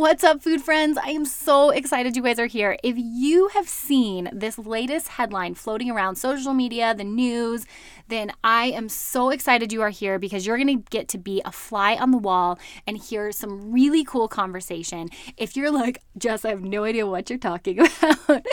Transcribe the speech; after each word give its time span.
What's 0.00 0.24
up, 0.24 0.40
food 0.42 0.62
friends? 0.62 0.96
I 0.96 1.10
am 1.10 1.26
so 1.26 1.68
excited 1.68 2.16
you 2.16 2.22
guys 2.22 2.38
are 2.38 2.46
here. 2.46 2.78
If 2.82 2.94
you 2.96 3.48
have 3.48 3.68
seen 3.68 4.30
this 4.32 4.56
latest 4.56 5.08
headline 5.08 5.54
floating 5.54 5.90
around 5.90 6.16
social 6.16 6.54
media, 6.54 6.94
the 6.94 7.04
news, 7.04 7.66
then 8.08 8.32
I 8.42 8.68
am 8.68 8.88
so 8.88 9.28
excited 9.28 9.74
you 9.74 9.82
are 9.82 9.90
here 9.90 10.18
because 10.18 10.46
you're 10.46 10.56
going 10.56 10.78
to 10.78 10.88
get 10.88 11.06
to 11.08 11.18
be 11.18 11.42
a 11.44 11.52
fly 11.52 11.96
on 11.96 12.12
the 12.12 12.16
wall 12.16 12.58
and 12.86 12.96
hear 12.96 13.30
some 13.30 13.72
really 13.72 14.02
cool 14.02 14.26
conversation. 14.26 15.10
If 15.36 15.54
you're 15.54 15.70
like, 15.70 16.00
Jess, 16.16 16.46
I 16.46 16.48
have 16.48 16.62
no 16.62 16.84
idea 16.84 17.06
what 17.06 17.28
you're 17.28 17.38
talking 17.38 17.80
about, 18.02 18.46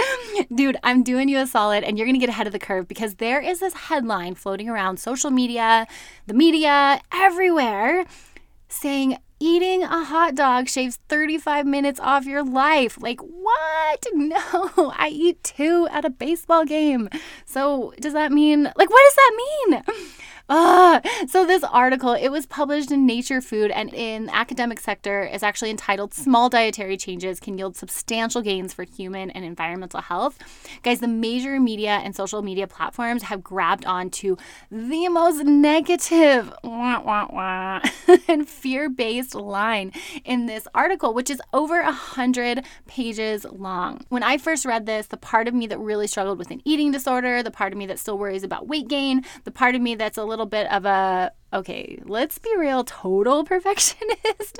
dude, 0.54 0.76
I'm 0.84 1.02
doing 1.02 1.30
you 1.30 1.40
a 1.40 1.48
solid 1.48 1.86
and 1.86 1.98
you're 1.98 2.08
going 2.08 2.20
to 2.20 2.20
get 2.20 2.28
ahead 2.28 2.48
of 2.48 2.52
the 2.52 2.60
curve 2.60 2.90
because 2.90 3.16
there 3.16 3.40
is 3.40 3.62
this 3.62 3.74
headline 3.74 4.36
floating 4.36 4.68
around 4.68 5.00
social 5.00 5.32
media, 5.32 5.88
the 6.26 6.34
media, 6.34 7.00
everywhere 7.14 8.04
saying 8.70 9.18
eating 9.40 9.84
a 9.84 10.04
hot 10.04 10.36
dog 10.36 10.68
shaves 10.68 11.00
35 11.10 11.66
minutes 11.66 12.00
off 12.00 12.26
your 12.26 12.44
life. 12.44 12.98
Like, 13.02 13.20
what? 13.22 14.06
No, 14.14 14.94
I 14.98 15.10
eat 15.12 15.44
two 15.44 15.88
at 15.92 16.04
a 16.04 16.10
baseball 16.10 16.66
game. 16.66 17.08
So, 17.46 17.94
does 18.00 18.14
that 18.14 18.32
mean, 18.32 18.64
like, 18.64 18.90
what 18.90 19.02
does 19.08 19.16
that 19.16 19.34
mean? 19.38 19.84
Ah, 20.50 21.02
so 21.28 21.46
this 21.46 21.62
article, 21.66 22.14
it 22.14 22.30
was 22.30 22.46
published 22.46 22.90
in 22.90 23.06
Nature 23.06 23.42
Food 23.42 23.70
and 23.70 23.94
in 23.94 24.30
academic 24.30 24.80
sector 24.80 25.24
is 25.24 25.44
actually 25.44 25.70
entitled 25.70 26.14
Small 26.14 26.48
Dietary 26.48 26.96
Changes 26.96 27.42
Can 27.42 27.58
Yield 27.58 27.76
Substantial 27.76 28.42
Gains 28.42 28.74
for 28.74 28.84
Human 28.84 29.30
and 29.32 29.44
Environmental 29.44 30.00
Health. 30.00 30.40
Guys, 30.84 31.02
the 31.02 31.08
major 31.10 31.60
media 31.60 32.00
and 32.02 32.16
social 32.16 32.42
media 32.42 32.66
platforms 32.66 33.24
have 33.24 33.44
grabbed 33.44 33.86
onto 33.86 34.38
the 34.72 35.10
most 35.10 35.44
negative 35.44 36.54
wah, 36.64 37.02
wah, 37.02 37.28
wah, 37.30 37.82
and 38.30 38.48
fear-based 38.48 39.36
line 39.36 39.92
in 40.24 40.46
this 40.46 40.66
article, 40.74 41.14
which 41.14 41.30
is 41.30 41.42
over 41.52 41.82
a 41.82 41.92
hundred 41.92 42.64
pages 42.88 43.46
long. 43.52 44.00
When 44.08 44.24
I 44.24 44.38
first 44.38 44.64
read 44.64 44.86
this, 44.86 45.08
the 45.08 45.18
part 45.18 45.50
of 45.50 45.54
me 45.54 45.68
that 45.68 45.78
really 45.78 46.08
struggled 46.08 46.40
with 46.40 46.52
an 46.52 46.62
eating 46.64 46.92
disorder, 46.92 47.44
the 47.44 47.52
part 47.52 47.74
of 47.74 47.78
me 47.78 47.86
that 47.88 48.00
still 48.00 48.18
worries 48.18 48.44
about 48.44 48.68
weight 48.68 48.88
gain, 48.88 49.26
the 49.44 49.52
part 49.52 49.76
of 49.76 49.82
me 49.82 49.96
that's 49.96 50.18
a 50.18 50.24
little 50.24 50.37
little 50.38 50.50
bit 50.50 50.72
of 50.72 50.86
a 50.86 51.32
okay, 51.54 52.00
let's 52.04 52.38
be 52.38 52.54
real, 52.58 52.84
total 52.84 53.44
perfectionist. 53.46 54.60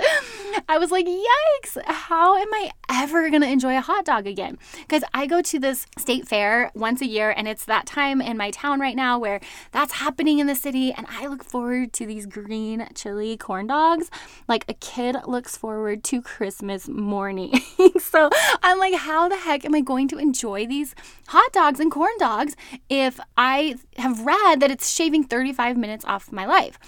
I 0.68 0.78
was 0.78 0.92
like, 0.92 1.06
yikes, 1.06 1.78
how 1.86 2.38
am 2.38 2.54
I 2.54 2.72
ever 2.90 3.30
gonna 3.30 3.48
enjoy 3.48 3.78
a 3.78 3.82
hot 3.82 4.06
dog 4.06 4.28
again? 4.28 4.58
Because 4.80 5.04
I 5.14 5.28
go 5.28 5.42
to 5.42 5.60
this 5.60 5.86
state 5.98 6.28
fair 6.28 6.72
once 6.74 7.02
a 7.02 7.08
year, 7.08 7.34
and 7.36 7.48
it's 7.48 7.66
that 7.66 7.86
time 7.86 8.22
in 8.22 8.38
my 8.38 8.52
town 8.52 8.80
right 8.80 8.96
now 8.96 9.20
where 9.20 9.40
that's 9.72 9.94
happening 9.94 10.40
in 10.40 10.48
the 10.48 10.56
city, 10.56 10.92
and 10.92 11.06
I 11.10 11.28
look 11.28 11.44
forward 11.44 11.94
to 11.94 12.06
these 12.06 12.26
green 12.26 12.88
chili 12.96 13.38
corn 13.38 13.68
dogs 13.68 14.10
like 14.48 14.66
a 14.68 14.74
kid 14.74 15.16
looks 15.28 15.58
forward 15.58 16.04
to 16.06 16.22
Christmas 16.22 16.88
morning. 16.88 17.60
so 18.00 18.30
I'm 18.64 18.80
like, 18.80 18.96
how 18.96 19.30
the 19.30 19.38
heck 19.38 19.66
am 19.66 19.76
I 19.76 19.82
going 19.82 20.08
to 20.10 20.18
enjoy 20.18 20.66
these 20.66 20.96
hot 21.28 21.52
dogs 21.52 21.80
and 21.80 21.92
corn 21.92 22.12
dogs 22.20 22.56
if 22.90 23.20
I 23.38 23.76
have 23.98 24.26
read 24.26 24.60
that 24.60 24.72
it's 24.72 24.94
shaving 24.94 25.24
35 25.24 25.78
minutes 25.78 26.06
off 26.06 26.32
my 26.32 26.46
life? 26.46 26.80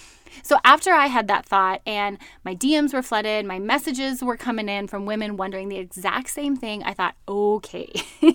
So 0.44 0.58
after 0.64 0.92
I 0.92 1.08
had 1.08 1.28
that 1.28 1.46
thought 1.46 1.82
and 1.86 2.18
my 2.44 2.56
DMs 2.56 2.94
were 2.94 3.02
flooded, 3.02 3.46
my 3.46 3.60
messages 3.60 4.24
were 4.24 4.38
coming 4.38 4.70
in 4.70 4.88
from 4.88 5.06
women 5.06 5.38
wondering 5.38 5.70
the 5.70 5.78
exact 5.78 6.30
same 6.30 6.56
thing, 6.56 6.84
I 6.84 6.94
thought, 6.94 7.16
okay, 7.28 7.92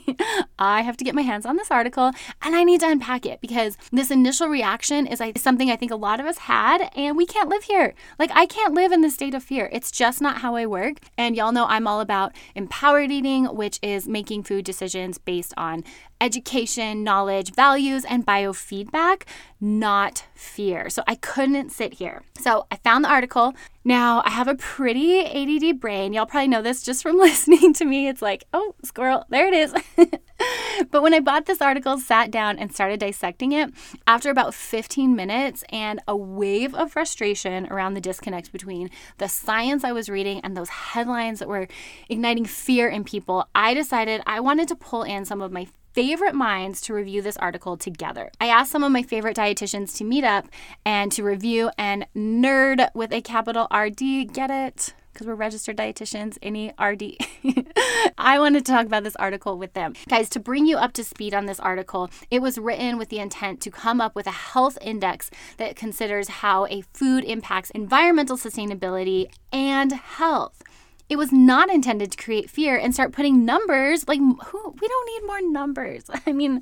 I 0.59 0.83
have 0.83 0.97
to 0.99 1.05
get 1.05 1.15
my 1.15 1.23
hands 1.23 1.47
on 1.47 1.57
this 1.57 1.71
article 1.71 2.13
and 2.43 2.55
I 2.55 2.65
need 2.65 2.81
to 2.81 2.91
unpack 2.91 3.27
it 3.27 3.41
because 3.41 3.77
this 3.93 4.11
initial 4.11 4.49
reaction 4.49 5.07
is 5.07 5.23
something 5.37 5.71
I 5.71 5.77
think 5.77 5.93
a 5.93 5.97
lot 5.97 6.21
of 6.21 6.27
us 6.27 6.39
had 6.39 6.91
and 6.97 7.17
we 7.17 7.27
can't 7.27 7.49
live 7.49 7.65
here. 7.65 7.95
Like 8.19 8.31
I 8.35 8.47
can't 8.47 8.75
live 8.75 8.93
in 8.93 9.01
this 9.01 9.15
state 9.15 9.35
of 9.35 9.43
fear. 9.43 9.69
It's 9.73 9.91
just 9.91 10.21
not 10.21 10.39
how 10.39 10.57
I 10.57 10.67
work. 10.67 10.99
And 11.17 11.37
y'all 11.37 11.53
know 11.53 11.67
I'm 11.67 11.87
all 11.87 12.01
about 12.01 12.33
empowered 12.55 13.11
eating, 13.11 13.47
which 13.47 13.79
is 13.83 14.09
making 14.09 14.45
food 14.45 14.65
decisions 14.65 15.19
based 15.19 15.55
on 15.57 15.85
education, 16.21 17.05
knowledge, 17.05 17.55
values, 17.55 18.05
and 18.05 18.27
biofeedback, 18.27 19.23
not 19.61 20.25
fear. 20.35 20.91
So 20.91 21.03
I 21.07 21.15
couldn't 21.17 21.71
sit 21.71 21.95
here. 21.95 22.23
So 22.39 22.67
I 22.71 22.77
found 22.77 23.05
the 23.05 23.11
article. 23.11 23.55
Now 23.85 24.23
I 24.25 24.31
have 24.31 24.49
a 24.49 24.55
pretty 24.55 25.21
ADD 25.21 25.81
brain. 25.81 26.13
Y'all 26.13 26.27
probably 26.27 26.49
know 26.49 26.63
this 26.63 26.83
just 26.83 27.03
from 27.03 27.17
listening 27.19 27.73
to 27.75 27.85
me. 27.85 28.09
It's 28.09 28.23
like, 28.23 28.45
oh, 28.53 28.75
squirrel, 28.83 29.25
there 29.29 29.47
it 29.47 29.55
is. 29.55 29.75
but 30.91 31.03
when 31.03 31.15
I 31.15 31.21
bought 31.21 31.47
this 31.47 31.61
article, 31.61 31.99
sat 31.99 32.31
down 32.31 32.59
and 32.59 32.73
started 32.73 33.01
dissecting 33.01 33.53
it, 33.53 33.71
after 34.07 34.31
about 34.31 34.55
15 34.55 35.15
minutes 35.15 35.65
and 35.71 36.01
a 36.09 36.17
wave 36.17 36.75
of 36.75 36.93
frustration 36.93 37.67
around 37.67 37.95
the 37.95 38.01
disconnect 38.01 38.53
between 38.53 38.91
the 39.19 39.29
science 39.29 39.85
I 39.85 39.93
was 39.93 40.09
reading 40.09 40.41
and 40.41 40.57
those 40.57 40.69
headlines 40.69 41.39
that 41.39 41.49
were 41.49 41.69
igniting 42.09 42.45
fear 42.45 42.89
in 42.89 43.05
people, 43.05 43.49
I 43.55 43.75
decided 43.75 44.23
I 44.27 44.41
wanted 44.41 44.69
to 44.69 44.77
pull 44.77 45.03
in 45.03 45.25
some 45.25 45.41
of 45.41 45.53
my 45.53 45.67
favorite 45.95 46.35
minds 46.35 46.81
to 46.83 46.93
review 46.93 47.23
this 47.23 47.37
article 47.37 47.77
together. 47.77 48.31
I 48.41 48.49
asked 48.49 48.73
some 48.73 48.83
of 48.83 48.93
my 48.93 49.03
favorite 49.03 49.37
dietitians 49.37 49.97
to 49.97 50.05
meet 50.05 50.25
up 50.25 50.47
and 50.85 51.11
to 51.13 51.23
review 51.23 51.71
and 51.79 52.07
nerd 52.17 52.89
with 52.95 53.13
a 53.13 53.21
capital 53.21 53.69
RD. 53.73 54.33
Get 54.33 54.51
it? 54.51 54.93
Because 55.13 55.29
we're 55.29 55.37
registered 55.37 55.77
dietitians, 55.77 56.37
any 56.43 56.73
RD. 56.83 57.17
I 58.19 58.41
wanted 58.41 58.67
to 58.67 58.73
talk 58.73 58.87
about 58.87 59.05
this 59.05 59.15
article 59.15 59.57
with 59.57 59.73
them. 59.75 59.95
Guys, 60.09 60.29
to 60.31 60.41
bring 60.41 60.67
you 60.67 60.77
up 60.77 60.93
to 60.95 61.05
speed 61.05 61.33
on 61.33 61.47
this 61.47 61.61
article, 61.61 62.11
it 62.33 62.43
was 62.43 62.59
written 62.59 62.99
with 62.99 63.11
the 63.11 63.21
intent 63.21 63.61
to 63.61 63.71
come 63.71 64.01
up 64.01 64.17
with 64.17 64.27
a 64.27 64.33
health 64.33 64.77
index 64.81 65.31
that 65.59 65.77
considers 65.77 66.27
how 66.27 66.67
a 66.67 66.81
food 66.93 67.23
impacts 67.23 67.71
environmental 67.71 68.37
sustainability 68.37 69.33
and 69.53 69.93
health. 69.93 70.65
It 71.15 71.17
was 71.17 71.31
not 71.31 71.71
intended 71.71 72.11
to 72.11 72.19
create 72.21 72.51
fear 72.51 72.77
and 72.77 72.93
start 72.93 73.13
putting 73.13 73.45
numbers 73.45 74.09
like 74.09 74.19
who 74.19 74.75
we 74.81 74.89
don't 74.89 75.07
need 75.13 75.27
more 75.29 75.41
numbers. 75.43 76.11
I 76.27 76.33
mean, 76.33 76.61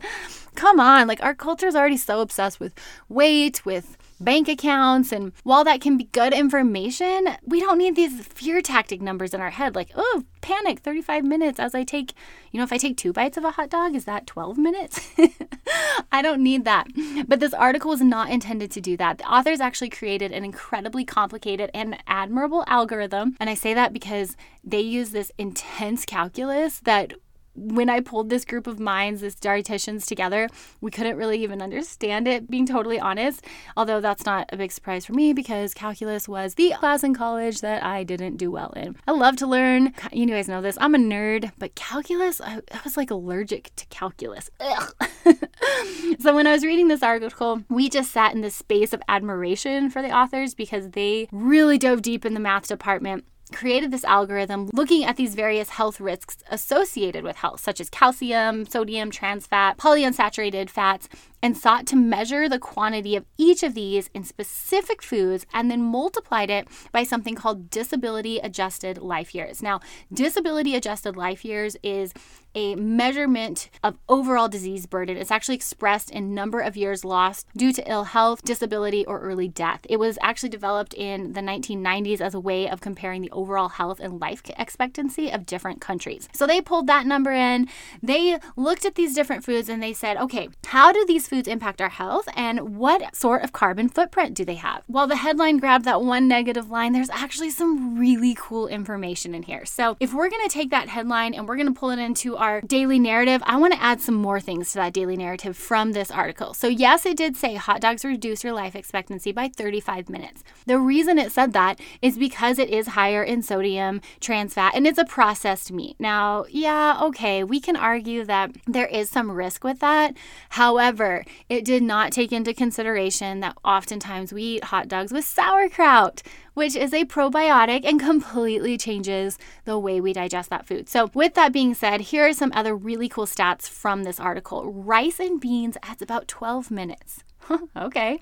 come 0.56 0.78
on, 0.78 1.08
like 1.08 1.22
our 1.22 1.34
culture 1.34 1.66
is 1.66 1.74
already 1.74 1.96
so 1.96 2.20
obsessed 2.20 2.60
with 2.60 2.74
weight, 3.08 3.64
with 3.64 3.96
bank 4.24 4.48
accounts. 4.48 5.12
And 5.12 5.32
while 5.42 5.64
that 5.64 5.80
can 5.80 5.96
be 5.96 6.04
good 6.04 6.32
information, 6.32 7.28
we 7.44 7.60
don't 7.60 7.78
need 7.78 7.96
these 7.96 8.26
fear 8.26 8.60
tactic 8.62 9.00
numbers 9.00 9.34
in 9.34 9.40
our 9.40 9.50
head 9.50 9.74
like, 9.74 9.90
oh, 9.94 10.24
panic 10.40 10.80
35 10.80 11.24
minutes 11.24 11.58
as 11.58 11.74
I 11.74 11.84
take, 11.84 12.12
you 12.50 12.58
know, 12.58 12.64
if 12.64 12.72
I 12.72 12.78
take 12.78 12.96
two 12.96 13.12
bites 13.12 13.36
of 13.36 13.44
a 13.44 13.52
hot 13.52 13.70
dog, 13.70 13.94
is 13.94 14.04
that 14.04 14.26
12 14.26 14.58
minutes? 14.58 15.08
I 16.12 16.20
don't 16.22 16.42
need 16.42 16.64
that. 16.64 16.88
But 17.26 17.40
this 17.40 17.54
article 17.54 17.90
was 17.90 18.02
not 18.02 18.30
intended 18.30 18.70
to 18.72 18.80
do 18.80 18.96
that. 18.96 19.18
The 19.18 19.32
authors 19.32 19.60
actually 19.60 19.90
created 19.90 20.32
an 20.32 20.44
incredibly 20.44 21.04
complicated 21.04 21.70
and 21.72 21.96
admirable 22.06 22.64
algorithm. 22.66 23.36
And 23.40 23.48
I 23.48 23.54
say 23.54 23.74
that 23.74 23.92
because 23.92 24.36
they 24.64 24.80
use 24.80 25.10
this 25.10 25.32
intense 25.38 26.04
calculus 26.04 26.80
that 26.80 27.12
when 27.54 27.90
I 27.90 28.00
pulled 28.00 28.30
this 28.30 28.44
group 28.44 28.66
of 28.66 28.80
minds, 28.80 29.20
this 29.20 29.34
dietitians 29.34 30.06
together, 30.06 30.48
we 30.80 30.90
couldn't 30.90 31.16
really 31.16 31.42
even 31.42 31.60
understand 31.60 32.26
it, 32.26 32.50
being 32.50 32.66
totally 32.66 32.98
honest. 32.98 33.44
Although 33.76 34.00
that's 34.00 34.24
not 34.24 34.48
a 34.52 34.56
big 34.56 34.72
surprise 34.72 35.04
for 35.04 35.12
me 35.12 35.32
because 35.32 35.74
calculus 35.74 36.28
was 36.28 36.54
the 36.54 36.72
class 36.78 37.04
in 37.04 37.14
college 37.14 37.60
that 37.60 37.82
I 37.84 38.04
didn't 38.04 38.36
do 38.36 38.50
well 38.50 38.70
in. 38.70 38.96
I 39.06 39.12
love 39.12 39.36
to 39.36 39.46
learn. 39.46 39.92
You 40.12 40.26
guys 40.26 40.48
know 40.48 40.62
this. 40.62 40.78
I'm 40.80 40.94
a 40.94 40.98
nerd, 40.98 41.52
but 41.58 41.74
calculus, 41.74 42.40
I, 42.40 42.60
I 42.72 42.80
was 42.84 42.96
like 42.96 43.10
allergic 43.10 43.70
to 43.76 43.86
calculus. 43.86 44.50
so 46.20 46.34
when 46.34 46.46
I 46.46 46.52
was 46.52 46.64
reading 46.64 46.88
this 46.88 47.02
article, 47.02 47.62
we 47.68 47.88
just 47.88 48.12
sat 48.12 48.34
in 48.34 48.40
this 48.40 48.54
space 48.54 48.92
of 48.92 49.02
admiration 49.08 49.90
for 49.90 50.02
the 50.02 50.10
authors 50.10 50.54
because 50.54 50.90
they 50.90 51.28
really 51.32 51.78
dove 51.78 52.02
deep 52.02 52.24
in 52.24 52.34
the 52.34 52.40
math 52.40 52.68
department 52.68 53.24
created 53.52 53.90
this 53.90 54.04
algorithm 54.04 54.70
looking 54.72 55.04
at 55.04 55.16
these 55.16 55.34
various 55.34 55.70
health 55.70 56.00
risks 56.00 56.38
associated 56.50 57.24
with 57.24 57.36
health, 57.36 57.60
such 57.60 57.80
as 57.80 57.90
calcium, 57.90 58.66
sodium, 58.66 59.10
trans 59.10 59.46
fat, 59.46 59.76
polyunsaturated 59.78 60.70
fats, 60.70 61.08
and 61.42 61.56
sought 61.56 61.86
to 61.88 61.96
measure 61.96 62.48
the 62.48 62.58
quantity 62.58 63.16
of 63.16 63.24
each 63.36 63.62
of 63.62 63.74
these 63.74 64.08
in 64.14 64.24
specific 64.24 65.02
foods 65.02 65.44
and 65.52 65.70
then 65.70 65.82
multiplied 65.82 66.50
it 66.50 66.68
by 66.92 67.02
something 67.02 67.34
called 67.34 67.68
disability 67.68 68.38
adjusted 68.38 68.98
life 68.98 69.34
years. 69.34 69.62
Now, 69.62 69.80
disability 70.12 70.76
adjusted 70.76 71.16
life 71.16 71.44
years 71.44 71.76
is 71.82 72.14
a 72.54 72.74
measurement 72.74 73.70
of 73.82 73.96
overall 74.08 74.48
disease 74.48 74.86
burden. 74.86 75.16
It's 75.16 75.30
actually 75.30 75.54
expressed 75.54 76.10
in 76.10 76.34
number 76.34 76.60
of 76.60 76.76
years 76.76 77.04
lost 77.04 77.46
due 77.56 77.72
to 77.72 77.90
ill 77.90 78.04
health, 78.04 78.42
disability, 78.42 79.06
or 79.06 79.20
early 79.20 79.48
death. 79.48 79.80
It 79.88 79.98
was 79.98 80.18
actually 80.20 80.50
developed 80.50 80.94
in 80.94 81.32
the 81.32 81.40
1990s 81.40 82.20
as 82.20 82.34
a 82.34 82.40
way 82.40 82.68
of 82.68 82.80
comparing 82.80 83.22
the 83.22 83.30
overall 83.30 83.70
health 83.70 84.00
and 84.00 84.20
life 84.20 84.42
expectancy 84.58 85.30
of 85.30 85.46
different 85.46 85.80
countries. 85.80 86.28
So 86.34 86.46
they 86.46 86.60
pulled 86.60 86.86
that 86.88 87.06
number 87.06 87.32
in. 87.32 87.68
They 88.02 88.38
looked 88.56 88.84
at 88.84 88.96
these 88.96 89.14
different 89.14 89.44
foods 89.44 89.68
and 89.68 89.82
they 89.82 89.92
said, 89.92 90.16
okay, 90.18 90.48
how 90.66 90.92
do 90.92 91.04
these 91.06 91.26
foods 91.32 91.48
impact 91.48 91.80
our 91.80 91.88
health 91.88 92.28
and 92.36 92.76
what 92.76 93.16
sort 93.16 93.42
of 93.42 93.54
carbon 93.54 93.88
footprint 93.88 94.34
do 94.34 94.44
they 94.44 94.56
have? 94.56 94.82
While 94.86 95.06
the 95.06 95.16
headline 95.16 95.56
grabbed 95.56 95.86
that 95.86 96.02
one 96.02 96.28
negative 96.28 96.70
line, 96.70 96.92
there's 96.92 97.08
actually 97.08 97.48
some 97.48 97.98
really 97.98 98.36
cool 98.38 98.68
information 98.68 99.34
in 99.34 99.44
here. 99.44 99.64
So 99.64 99.96
if 99.98 100.12
we're 100.12 100.28
going 100.28 100.46
to 100.46 100.52
take 100.52 100.68
that 100.72 100.90
headline 100.90 101.32
and 101.32 101.48
we're 101.48 101.56
going 101.56 101.72
to 101.72 101.78
pull 101.80 101.88
it 101.88 101.98
into 101.98 102.36
our 102.36 102.60
daily 102.60 102.98
narrative, 102.98 103.42
I 103.46 103.56
want 103.56 103.72
to 103.72 103.82
add 103.82 104.02
some 104.02 104.14
more 104.14 104.40
things 104.40 104.72
to 104.72 104.74
that 104.80 104.92
daily 104.92 105.16
narrative 105.16 105.56
from 105.56 105.92
this 105.92 106.10
article. 106.10 106.52
So, 106.52 106.66
yes, 106.66 107.06
it 107.06 107.16
did 107.16 107.34
say 107.34 107.54
hot 107.54 107.80
dogs 107.80 108.04
reduce 108.04 108.44
your 108.44 108.52
life 108.52 108.76
expectancy 108.76 109.32
by 109.32 109.48
35 109.48 110.10
minutes. 110.10 110.44
The 110.66 110.78
reason 110.78 111.16
it 111.16 111.32
said 111.32 111.54
that 111.54 111.80
is 112.02 112.18
because 112.18 112.58
it 112.58 112.68
is 112.68 112.88
higher 112.88 113.22
in 113.22 113.40
sodium, 113.40 114.02
trans 114.20 114.52
fat, 114.52 114.74
and 114.74 114.86
it's 114.86 114.98
a 114.98 115.06
processed 115.06 115.72
meat. 115.72 115.96
Now, 115.98 116.44
yeah, 116.50 116.98
okay, 117.04 117.42
we 117.42 117.58
can 117.58 117.76
argue 117.76 118.22
that 118.26 118.50
there 118.66 118.88
is 118.88 119.08
some 119.08 119.30
risk 119.30 119.64
with 119.64 119.78
that. 119.78 120.14
However, 120.50 121.21
it 121.48 121.64
did 121.64 121.82
not 121.82 122.12
take 122.12 122.32
into 122.32 122.54
consideration 122.54 123.40
that 123.40 123.56
oftentimes 123.64 124.32
we 124.32 124.42
eat 124.42 124.64
hot 124.64 124.88
dogs 124.88 125.12
with 125.12 125.24
sauerkraut, 125.24 126.22
which 126.54 126.76
is 126.76 126.92
a 126.92 127.04
probiotic 127.04 127.84
and 127.84 128.00
completely 128.00 128.76
changes 128.76 129.38
the 129.64 129.78
way 129.78 130.00
we 130.00 130.12
digest 130.12 130.50
that 130.50 130.66
food. 130.66 130.88
So, 130.88 131.10
with 131.14 131.34
that 131.34 131.52
being 131.52 131.74
said, 131.74 132.00
here 132.02 132.28
are 132.28 132.32
some 132.32 132.52
other 132.54 132.74
really 132.76 133.08
cool 133.08 133.26
stats 133.26 133.68
from 133.68 134.04
this 134.04 134.20
article. 134.20 134.70
Rice 134.72 135.20
and 135.20 135.40
beans 135.40 135.76
adds 135.82 136.02
about 136.02 136.28
12 136.28 136.70
minutes. 136.70 137.24
okay. 137.76 138.18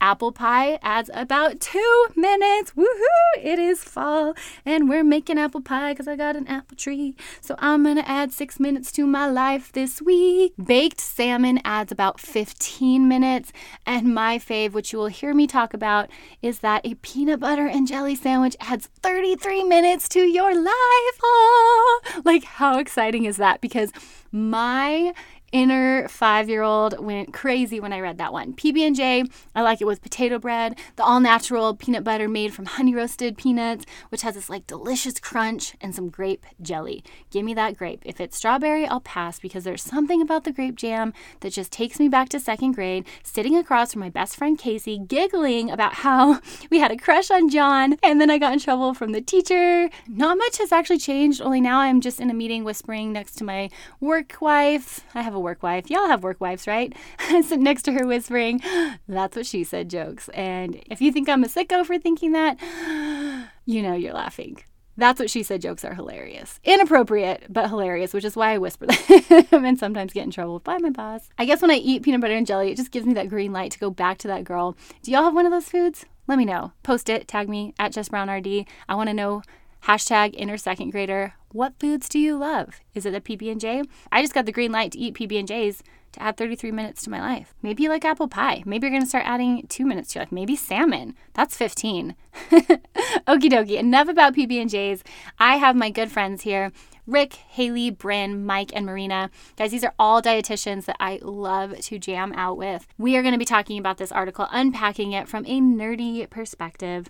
Apple 0.00 0.32
pie 0.32 0.78
adds 0.82 1.10
about 1.14 1.60
two 1.60 2.06
minutes. 2.16 2.72
Woohoo! 2.72 3.42
It 3.42 3.58
is 3.58 3.84
fall 3.84 4.34
and 4.64 4.88
we're 4.88 5.04
making 5.04 5.38
apple 5.38 5.60
pie 5.60 5.92
because 5.92 6.08
I 6.08 6.16
got 6.16 6.36
an 6.36 6.46
apple 6.46 6.76
tree. 6.76 7.14
So 7.40 7.54
I'm 7.58 7.84
gonna 7.84 8.04
add 8.06 8.32
six 8.32 8.58
minutes 8.58 8.90
to 8.92 9.06
my 9.06 9.28
life 9.28 9.72
this 9.72 10.00
week. 10.00 10.54
Baked 10.62 11.00
salmon 11.00 11.60
adds 11.64 11.92
about 11.92 12.20
15 12.20 13.06
minutes. 13.08 13.52
And 13.86 14.14
my 14.14 14.38
fave, 14.38 14.72
which 14.72 14.92
you 14.92 14.98
will 14.98 15.06
hear 15.06 15.34
me 15.34 15.46
talk 15.46 15.74
about, 15.74 16.08
is 16.42 16.60
that 16.60 16.84
a 16.84 16.94
peanut 16.94 17.40
butter 17.40 17.66
and 17.66 17.86
jelly 17.86 18.14
sandwich 18.14 18.56
adds 18.60 18.88
33 19.02 19.64
minutes 19.64 20.08
to 20.10 20.20
your 20.20 20.54
life. 20.54 21.18
Oh, 21.22 22.00
like, 22.24 22.44
how 22.44 22.78
exciting 22.78 23.24
is 23.24 23.36
that? 23.36 23.60
Because 23.60 23.92
my 24.32 25.12
inner 25.52 26.08
five-year-old 26.08 26.98
went 27.04 27.32
crazy 27.32 27.80
when 27.80 27.92
I 27.92 28.00
read 28.00 28.18
that 28.18 28.32
one. 28.32 28.54
PB&J, 28.54 29.24
I 29.54 29.62
like 29.62 29.80
it 29.80 29.86
with 29.86 30.02
potato 30.02 30.38
bread, 30.38 30.78
the 30.96 31.04
all-natural 31.04 31.74
peanut 31.74 32.04
butter 32.04 32.28
made 32.28 32.54
from 32.54 32.66
honey 32.66 32.94
roasted 32.94 33.36
peanuts, 33.36 33.84
which 34.10 34.22
has 34.22 34.34
this 34.34 34.50
like 34.50 34.66
delicious 34.66 35.18
crunch 35.18 35.74
and 35.80 35.94
some 35.94 36.08
grape 36.08 36.46
jelly. 36.60 37.02
Give 37.30 37.44
me 37.44 37.54
that 37.54 37.76
grape. 37.76 38.02
If 38.04 38.20
it's 38.20 38.36
strawberry, 38.36 38.86
I'll 38.86 39.00
pass 39.00 39.38
because 39.38 39.64
there's 39.64 39.82
something 39.82 40.22
about 40.22 40.44
the 40.44 40.52
grape 40.52 40.76
jam 40.76 41.12
that 41.40 41.52
just 41.52 41.72
takes 41.72 41.98
me 41.98 42.08
back 42.08 42.28
to 42.30 42.40
second 42.40 42.72
grade, 42.72 43.06
sitting 43.22 43.56
across 43.56 43.92
from 43.92 44.00
my 44.00 44.10
best 44.10 44.36
friend 44.36 44.58
Casey, 44.58 44.98
giggling 44.98 45.70
about 45.70 45.94
how 45.94 46.40
we 46.70 46.78
had 46.78 46.90
a 46.90 46.96
crush 46.96 47.30
on 47.30 47.48
John, 47.48 47.96
and 48.02 48.20
then 48.20 48.30
I 48.30 48.38
got 48.38 48.52
in 48.52 48.58
trouble 48.58 48.94
from 48.94 49.12
the 49.12 49.20
teacher. 49.20 49.90
Not 50.06 50.38
much 50.38 50.58
has 50.58 50.72
actually 50.72 50.98
changed, 50.98 51.40
only 51.40 51.60
now 51.60 51.80
I'm 51.80 52.00
just 52.00 52.20
in 52.20 52.30
a 52.30 52.34
meeting 52.34 52.64
whispering 52.64 53.12
next 53.12 53.36
to 53.36 53.44
my 53.44 53.70
work 54.00 54.36
wife. 54.40 55.00
I 55.14 55.22
have 55.22 55.34
a 55.34 55.39
work 55.42 55.62
wife. 55.62 55.90
Y'all 55.90 56.06
have 56.06 56.22
work 56.22 56.40
wives, 56.40 56.66
right? 56.66 56.92
I 57.18 57.40
sit 57.46 57.60
next 57.60 57.82
to 57.82 57.92
her 57.92 58.06
whispering, 58.06 58.60
that's 59.08 59.36
what 59.36 59.46
she 59.46 59.64
said 59.64 59.90
jokes. 59.90 60.28
And 60.30 60.82
if 60.86 61.00
you 61.00 61.12
think 61.12 61.28
I'm 61.28 61.44
a 61.44 61.48
sicko 61.48 61.84
for 61.84 61.98
thinking 61.98 62.32
that, 62.32 62.58
you 63.66 63.82
know 63.82 63.94
you're 63.94 64.14
laughing. 64.14 64.62
That's 64.96 65.18
what 65.18 65.30
she 65.30 65.42
said 65.42 65.62
jokes 65.62 65.84
are 65.84 65.94
hilarious. 65.94 66.60
Inappropriate, 66.62 67.46
but 67.48 67.70
hilarious, 67.70 68.12
which 68.12 68.24
is 68.24 68.36
why 68.36 68.52
I 68.52 68.58
whisper 68.58 68.86
them 69.50 69.64
and 69.64 69.78
sometimes 69.78 70.12
get 70.12 70.24
in 70.24 70.30
trouble 70.30 70.58
by 70.58 70.76
my 70.78 70.90
boss. 70.90 71.30
I 71.38 71.46
guess 71.46 71.62
when 71.62 71.70
I 71.70 71.76
eat 71.76 72.02
peanut 72.02 72.20
butter 72.20 72.34
and 72.34 72.46
jelly, 72.46 72.70
it 72.70 72.76
just 72.76 72.90
gives 72.90 73.06
me 73.06 73.14
that 73.14 73.30
green 73.30 73.52
light 73.52 73.70
to 73.72 73.78
go 73.78 73.88
back 73.88 74.18
to 74.18 74.28
that 74.28 74.44
girl. 74.44 74.76
Do 75.02 75.10
y'all 75.10 75.24
have 75.24 75.34
one 75.34 75.46
of 75.46 75.52
those 75.52 75.70
foods? 75.70 76.04
Let 76.26 76.36
me 76.36 76.44
know. 76.44 76.72
Post 76.82 77.08
it, 77.08 77.26
tag 77.26 77.48
me 77.48 77.72
at 77.78 77.92
Jess 77.92 78.10
Brown 78.10 78.28
RD. 78.28 78.66
I 78.88 78.94
want 78.94 79.08
to 79.08 79.14
know 79.14 79.42
Hashtag 79.84 80.34
inner 80.34 80.58
second 80.58 80.90
grader. 80.90 81.34
What 81.52 81.74
foods 81.80 82.08
do 82.08 82.20
you 82.20 82.36
love? 82.36 82.80
Is 82.94 83.04
it 83.04 83.14
a 83.14 83.20
PB&J? 83.20 83.82
I 84.12 84.22
just 84.22 84.32
got 84.32 84.46
the 84.46 84.52
green 84.52 84.70
light 84.70 84.92
to 84.92 84.98
eat 84.98 85.14
PB&Js 85.14 85.82
to 86.12 86.22
add 86.22 86.36
33 86.36 86.70
minutes 86.70 87.02
to 87.02 87.10
my 87.10 87.20
life. 87.20 87.54
Maybe 87.60 87.82
you 87.82 87.88
like 87.88 88.04
apple 88.04 88.28
pie. 88.28 88.62
Maybe 88.64 88.86
you're 88.86 88.92
going 88.92 89.02
to 89.02 89.08
start 89.08 89.26
adding 89.26 89.66
two 89.66 89.84
minutes 89.84 90.12
to 90.12 90.18
your 90.18 90.22
life. 90.26 90.32
Maybe 90.32 90.54
salmon. 90.54 91.16
That's 91.34 91.56
15. 91.56 92.14
Okie 92.52 93.50
dokie. 93.50 93.78
Enough 93.78 94.08
about 94.08 94.34
PB&Js. 94.36 95.02
I 95.40 95.56
have 95.56 95.74
my 95.74 95.90
good 95.90 96.12
friends 96.12 96.42
here. 96.42 96.70
Rick, 97.04 97.34
Haley, 97.34 97.90
Bryn, 97.90 98.46
Mike, 98.46 98.70
and 98.72 98.86
Marina. 98.86 99.28
Guys, 99.56 99.72
these 99.72 99.82
are 99.82 99.94
all 99.98 100.22
dietitians 100.22 100.84
that 100.84 100.96
I 101.00 101.18
love 101.22 101.80
to 101.80 101.98
jam 101.98 102.32
out 102.34 102.58
with. 102.58 102.86
We 102.96 103.16
are 103.16 103.22
going 103.22 103.34
to 103.34 103.38
be 103.38 103.44
talking 103.44 103.78
about 103.78 103.98
this 103.98 104.12
article, 104.12 104.46
unpacking 104.52 105.10
it 105.12 105.26
from 105.26 105.44
a 105.46 105.60
nerdy 105.60 106.30
perspective. 106.30 107.08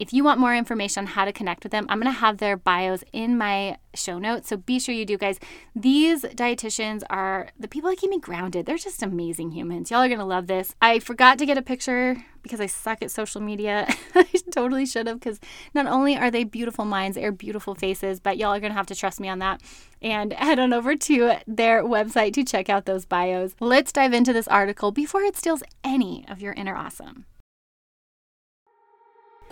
If 0.00 0.14
you 0.14 0.24
want 0.24 0.40
more 0.40 0.56
information 0.56 1.02
on 1.02 1.08
how 1.08 1.26
to 1.26 1.32
connect 1.32 1.62
with 1.62 1.72
them, 1.72 1.84
I'm 1.90 2.00
going 2.00 2.10
to 2.10 2.20
have 2.20 2.38
their 2.38 2.56
bios 2.56 3.04
in 3.12 3.36
my 3.36 3.76
show 3.92 4.18
notes. 4.18 4.48
So 4.48 4.56
be 4.56 4.80
sure 4.80 4.94
you 4.94 5.04
do, 5.04 5.18
guys. 5.18 5.38
These 5.76 6.22
dietitians 6.22 7.02
are 7.10 7.50
the 7.58 7.68
people 7.68 7.90
that 7.90 7.98
keep 7.98 8.08
me 8.08 8.18
grounded. 8.18 8.64
They're 8.64 8.78
just 8.78 9.02
amazing 9.02 9.50
humans. 9.50 9.90
Y'all 9.90 10.00
are 10.00 10.08
going 10.08 10.18
to 10.18 10.24
love 10.24 10.46
this. 10.46 10.74
I 10.80 11.00
forgot 11.00 11.38
to 11.38 11.44
get 11.44 11.58
a 11.58 11.62
picture 11.62 12.24
because 12.42 12.62
I 12.62 12.66
suck 12.66 13.02
at 13.02 13.10
social 13.10 13.42
media. 13.42 13.86
I 14.14 14.24
totally 14.50 14.86
should 14.86 15.06
have 15.06 15.20
because 15.20 15.38
not 15.74 15.84
only 15.84 16.16
are 16.16 16.30
they 16.30 16.44
beautiful 16.44 16.86
minds, 16.86 17.16
they're 17.16 17.30
beautiful 17.30 17.74
faces, 17.74 18.20
but 18.20 18.38
y'all 18.38 18.54
are 18.54 18.60
going 18.60 18.72
to 18.72 18.78
have 18.78 18.86
to 18.86 18.94
trust 18.94 19.20
me 19.20 19.28
on 19.28 19.38
that 19.40 19.60
and 20.00 20.32
head 20.32 20.58
on 20.58 20.72
over 20.72 20.96
to 20.96 21.34
their 21.46 21.84
website 21.84 22.32
to 22.34 22.44
check 22.44 22.70
out 22.70 22.86
those 22.86 23.04
bios. 23.04 23.54
Let's 23.60 23.92
dive 23.92 24.14
into 24.14 24.32
this 24.32 24.48
article 24.48 24.92
before 24.92 25.24
it 25.24 25.36
steals 25.36 25.62
any 25.84 26.24
of 26.26 26.40
your 26.40 26.54
inner 26.54 26.74
awesome. 26.74 27.26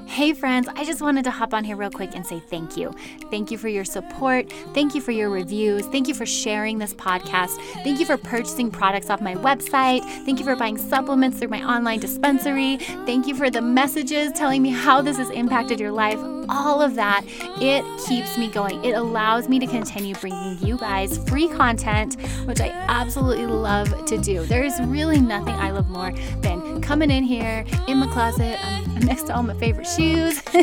Hey 0.06 0.32
friends, 0.32 0.68
I 0.74 0.84
just 0.84 1.02
wanted 1.02 1.24
to 1.24 1.30
hop 1.30 1.52
on 1.52 1.64
here 1.64 1.76
real 1.76 1.90
quick 1.90 2.14
and 2.14 2.26
say 2.26 2.40
thank 2.40 2.76
you. 2.76 2.94
Thank 3.30 3.50
you 3.50 3.58
for 3.58 3.68
your 3.68 3.84
support. 3.84 4.50
Thank 4.72 4.94
you 4.94 5.00
for 5.00 5.10
your 5.10 5.28
reviews. 5.28 5.86
Thank 5.86 6.08
you 6.08 6.14
for 6.14 6.24
sharing 6.24 6.78
this 6.78 6.94
podcast. 6.94 7.56
Thank 7.84 8.00
you 8.00 8.06
for 8.06 8.16
purchasing 8.16 8.70
products 8.70 9.10
off 9.10 9.20
my 9.20 9.34
website. 9.34 10.02
Thank 10.24 10.38
you 10.38 10.44
for 10.44 10.56
buying 10.56 10.78
supplements 10.78 11.38
through 11.38 11.48
my 11.48 11.62
online 11.62 12.00
dispensary. 12.00 12.78
Thank 13.06 13.26
you 13.26 13.34
for 13.34 13.50
the 13.50 13.60
messages 13.60 14.32
telling 14.32 14.62
me 14.62 14.70
how 14.70 15.02
this 15.02 15.18
has 15.18 15.30
impacted 15.30 15.78
your 15.78 15.92
life. 15.92 16.18
All 16.48 16.80
of 16.80 16.94
that, 16.94 17.24
it 17.60 17.84
keeps 18.06 18.38
me 18.38 18.48
going. 18.48 18.82
It 18.84 18.92
allows 18.92 19.48
me 19.48 19.58
to 19.58 19.66
continue 19.66 20.14
bringing 20.14 20.58
you 20.66 20.78
guys 20.78 21.18
free 21.28 21.48
content, 21.48 22.20
which 22.46 22.60
I 22.60 22.68
absolutely 22.70 23.46
love 23.46 24.06
to 24.06 24.16
do. 24.16 24.44
There 24.44 24.64
is 24.64 24.80
really 24.82 25.20
nothing 25.20 25.54
I 25.54 25.70
love 25.70 25.90
more 25.90 26.12
than 26.40 26.80
coming 26.80 27.10
in 27.10 27.24
here 27.24 27.64
in 27.86 27.98
my 27.98 28.06
closet. 28.12 28.58
I'm 28.98 29.06
next 29.06 29.24
to 29.24 29.36
all 29.36 29.44
my 29.44 29.54
favorite 29.54 29.86
shoes 29.86 30.42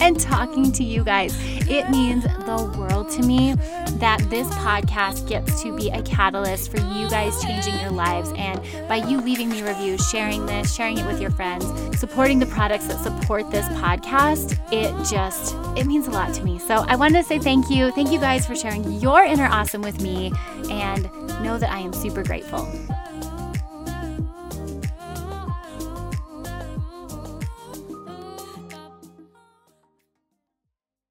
and 0.00 0.18
talking 0.18 0.72
to 0.72 0.82
you 0.82 1.04
guys. 1.04 1.36
It 1.68 1.88
means 1.88 2.24
the 2.24 2.74
world 2.76 3.10
to 3.10 3.22
me 3.22 3.54
that 3.98 4.18
this 4.28 4.48
podcast 4.48 5.28
gets 5.28 5.62
to 5.62 5.76
be 5.76 5.88
a 5.90 6.02
catalyst 6.02 6.72
for 6.72 6.78
you 6.78 7.08
guys 7.08 7.40
changing 7.40 7.78
your 7.78 7.92
lives. 7.92 8.32
And 8.36 8.60
by 8.88 8.96
you 8.96 9.20
leaving 9.20 9.50
me 9.50 9.62
reviews, 9.62 10.04
sharing 10.08 10.46
this, 10.46 10.74
sharing 10.74 10.98
it 10.98 11.06
with 11.06 11.20
your 11.20 11.30
friends, 11.30 11.64
supporting 11.96 12.40
the 12.40 12.46
products 12.46 12.88
that 12.88 12.98
support 13.04 13.48
this 13.52 13.66
podcast, 13.68 14.58
it 14.72 14.90
just 15.08 15.54
it 15.78 15.86
means 15.86 16.08
a 16.08 16.10
lot 16.10 16.34
to 16.34 16.42
me. 16.42 16.58
So 16.58 16.84
I 16.88 16.96
wanted 16.96 17.22
to 17.22 17.24
say 17.24 17.38
thank 17.38 17.70
you. 17.70 17.92
Thank 17.92 18.10
you 18.10 18.18
guys 18.18 18.46
for 18.46 18.56
sharing 18.56 18.90
your 18.94 19.22
inner 19.22 19.46
awesome 19.46 19.82
with 19.82 20.00
me 20.00 20.32
and 20.68 21.04
know 21.44 21.56
that 21.56 21.70
I 21.70 21.78
am 21.78 21.92
super 21.92 22.24
grateful. 22.24 22.68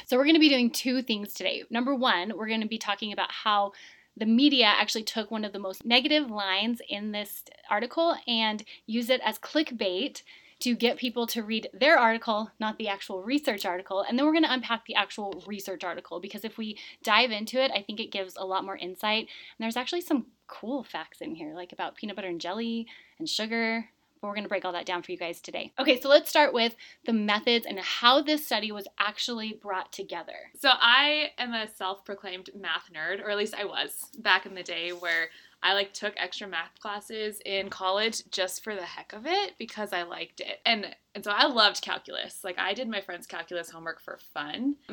So, 0.10 0.18
we're 0.18 0.24
going 0.24 0.34
to 0.34 0.40
be 0.40 0.50
doing 0.50 0.72
two 0.72 1.04
things 1.04 1.36
today. 1.36 1.62
Number 1.70 1.94
one, 1.94 2.34
we're 2.36 2.48
going 2.48 2.62
to 2.62 2.68
be 2.68 2.80
talking 2.80 3.14
about 3.14 3.32
how 3.32 3.74
the 4.18 4.26
media 4.26 4.66
actually 4.66 5.04
took 5.04 5.30
one 5.30 5.46
of 5.46 5.54
the 5.54 5.60
most 5.60 5.86
negative 5.86 6.32
lines 6.32 6.82
in 6.90 7.12
this 7.12 7.44
article 7.70 8.16
and 8.28 8.64
used 8.88 9.12
it 9.12 9.22
as 9.24 9.38
clickbait 9.38 10.24
to 10.62 10.74
get 10.74 10.98
people 10.98 11.28
to 11.28 11.44
read 11.44 11.70
their 11.74 12.00
article, 12.00 12.50
not 12.60 12.80
the 12.80 12.88
actual 12.88 13.22
research 13.22 13.68
article. 13.68 14.02
And 14.02 14.18
then 14.18 14.26
we're 14.26 14.32
going 14.32 14.46
to 14.46 14.52
unpack 14.52 14.88
the 14.88 14.96
actual 14.96 15.44
research 15.46 15.84
article 15.84 16.20
because 16.20 16.44
if 16.44 16.58
we 16.58 16.80
dive 17.04 17.30
into 17.30 17.64
it, 17.64 17.70
I 17.70 17.84
think 17.84 18.00
it 18.00 18.12
gives 18.12 18.36
a 18.36 18.44
lot 18.44 18.66
more 18.66 18.78
insight. 18.78 19.28
And 19.28 19.60
there's 19.60 19.78
actually 19.78 20.02
some 20.02 20.26
cool 20.48 20.84
facts 20.84 21.22
in 21.22 21.36
here, 21.36 21.54
like 21.54 21.72
about 21.72 21.96
peanut 21.96 22.16
butter 22.16 22.30
and 22.30 22.42
jelly 22.42 22.88
and 23.20 23.30
sugar 23.30 23.90
but 24.22 24.28
we're 24.28 24.34
going 24.34 24.44
to 24.44 24.50
break 24.50 24.66
all 24.66 24.74
that 24.74 24.86
down 24.86 25.02
for 25.02 25.12
you 25.12 25.18
guys 25.18 25.42
today. 25.42 25.72
Okay, 25.80 26.00
so 26.00 26.10
let's 26.10 26.30
start 26.30 26.54
with 26.54 26.76
the 27.06 27.14
methods 27.14 27.66
and 27.66 27.80
how 27.80 28.22
this 28.22 28.46
study 28.46 28.72
was 28.72 28.88
actually 29.00 29.54
brought 29.62 29.92
together. 29.92 30.52
So 30.60 30.70
I 30.74 31.32
am 31.38 31.54
a 31.54 31.68
self-proclaimed 31.68 32.50
math 32.56 32.90
nerd, 32.94 33.24
or 33.24 33.30
at 33.30 33.38
least 33.38 33.56
I 33.56 33.66
was 33.66 34.06
back 34.18 34.46
in 34.46 34.56
the 34.56 34.64
day 34.64 34.92
where 34.92 35.30
I 35.62 35.74
like 35.74 35.94
took 35.94 36.14
extra 36.18 36.48
math 36.48 36.80
classes 36.80 37.42
in 37.46 37.70
college 37.70 38.24
just 38.32 38.64
for 38.64 38.76
the 38.76 38.82
heck 38.82 39.12
of 39.14 39.26
it 39.26 39.56
because 39.58 39.92
I 39.92 40.04
liked 40.04 40.40
it. 40.40 40.60
And 40.66 40.96
and 41.16 41.24
so 41.24 41.32
I 41.32 41.48
loved 41.48 41.82
calculus. 41.82 42.44
Like 42.44 42.58
I 42.58 42.74
did 42.74 42.88
my 42.88 43.02
friend's 43.02 43.28
calculus 43.28 43.70
homework 43.70 44.00
for 44.00 44.18
fun. 44.34 44.76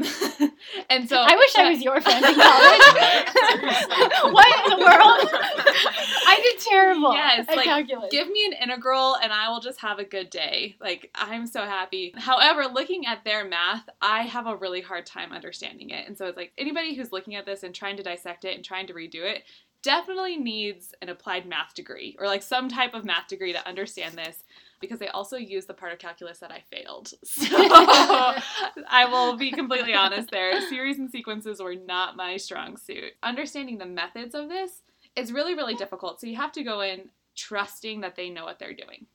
and 0.91 1.09
so 1.09 1.19
I 1.19 1.37
wish 1.37 1.57
I 1.57 1.71
was 1.71 1.83
your 1.83 2.01
friend 2.01 2.25
in 2.25 2.35
college. 2.35 4.33
what 4.33 4.65
in 4.65 4.79
the 4.79 4.85
world? 4.85 5.31
I 6.27 6.41
did 6.43 6.61
terrible. 6.61 7.13
Yes, 7.13 7.47
like, 7.47 7.65
calculus. 7.65 8.09
Give 8.11 8.29
me 8.29 8.47
an 8.47 8.55
integral 8.55 9.17
and 9.17 9.33
I 9.33 9.51
will 9.51 9.61
just 9.61 9.81
have 9.83 9.99
a 9.99 10.05
good 10.05 10.31
day. 10.31 10.77
Like, 10.81 11.11
I'm 11.15 11.47
so 11.47 11.63
happy. 11.63 12.13
However, 12.17 12.65
looking 12.67 13.07
at 13.07 13.23
their 13.25 13.45
math, 13.45 13.89
I 14.01 14.23
have 14.23 14.47
a 14.47 14.57
really 14.57 14.81
hard 14.81 15.07
time 15.07 15.33
understanding 15.33 15.91
it. 15.91 16.09
And 16.09 16.19
so 16.19 16.27
it's 16.27 16.37
like 16.37 16.53
anybody 16.59 16.95
who's 16.95 17.13
looking 17.13 17.37
at 17.37 17.47
this 17.47 17.63
and 17.63 17.75
trying 17.75 17.99
to 17.99 18.03
dissect 18.03 18.45
it 18.45 18.57
and 18.57 18.65
trying 18.65 18.87
to 18.89 18.95
redo 18.95 19.23
it 19.23 19.45
definitely 19.87 20.37
needs 20.37 20.93
an 21.01 21.09
applied 21.09 21.47
math 21.47 21.73
degree 21.73 22.17
or 22.19 22.27
like 22.27 22.43
some 22.43 22.69
type 22.69 22.93
of 22.93 23.05
math 23.05 23.29
degree 23.29 23.53
to 23.53 23.69
understand 23.69 24.17
this 24.17 24.43
because 24.81 24.99
they 24.99 25.07
also 25.07 25.37
use 25.37 25.65
the 25.65 25.75
part 25.75 25.93
of 25.93 26.01
calculus 26.01 26.41
that 26.41 26.51
I 26.51 26.65
failed. 26.71 27.13
So 27.25 27.47
I 28.89 29.07
will 29.09 29.37
be 29.37 29.53
completely 29.53 29.95
honest 29.95 30.33
there. 30.33 30.61
Series 30.69 30.99
and 30.99 31.09
sequences 31.09 31.61
were 31.63 31.77
not 31.77 32.17
my 32.17 32.37
strong 32.37 32.77
suit. 32.77 33.13
Understanding 33.23 33.79
the 33.79 33.87
methods 33.87 34.35
of 34.35 34.49
this 34.49 34.83
is 35.15 35.33
really, 35.33 35.55
really 35.55 35.75
difficult. 35.77 36.21
So 36.21 36.27
you 36.27 36.35
have 36.35 36.53
to 36.53 36.65
go 36.65 36.81
in 36.81 37.09
trusting 37.37 38.01
that 38.01 38.17
they 38.17 38.29
know 38.29 38.45
what 38.45 38.59
they're 38.59 38.75
doing 38.75 39.07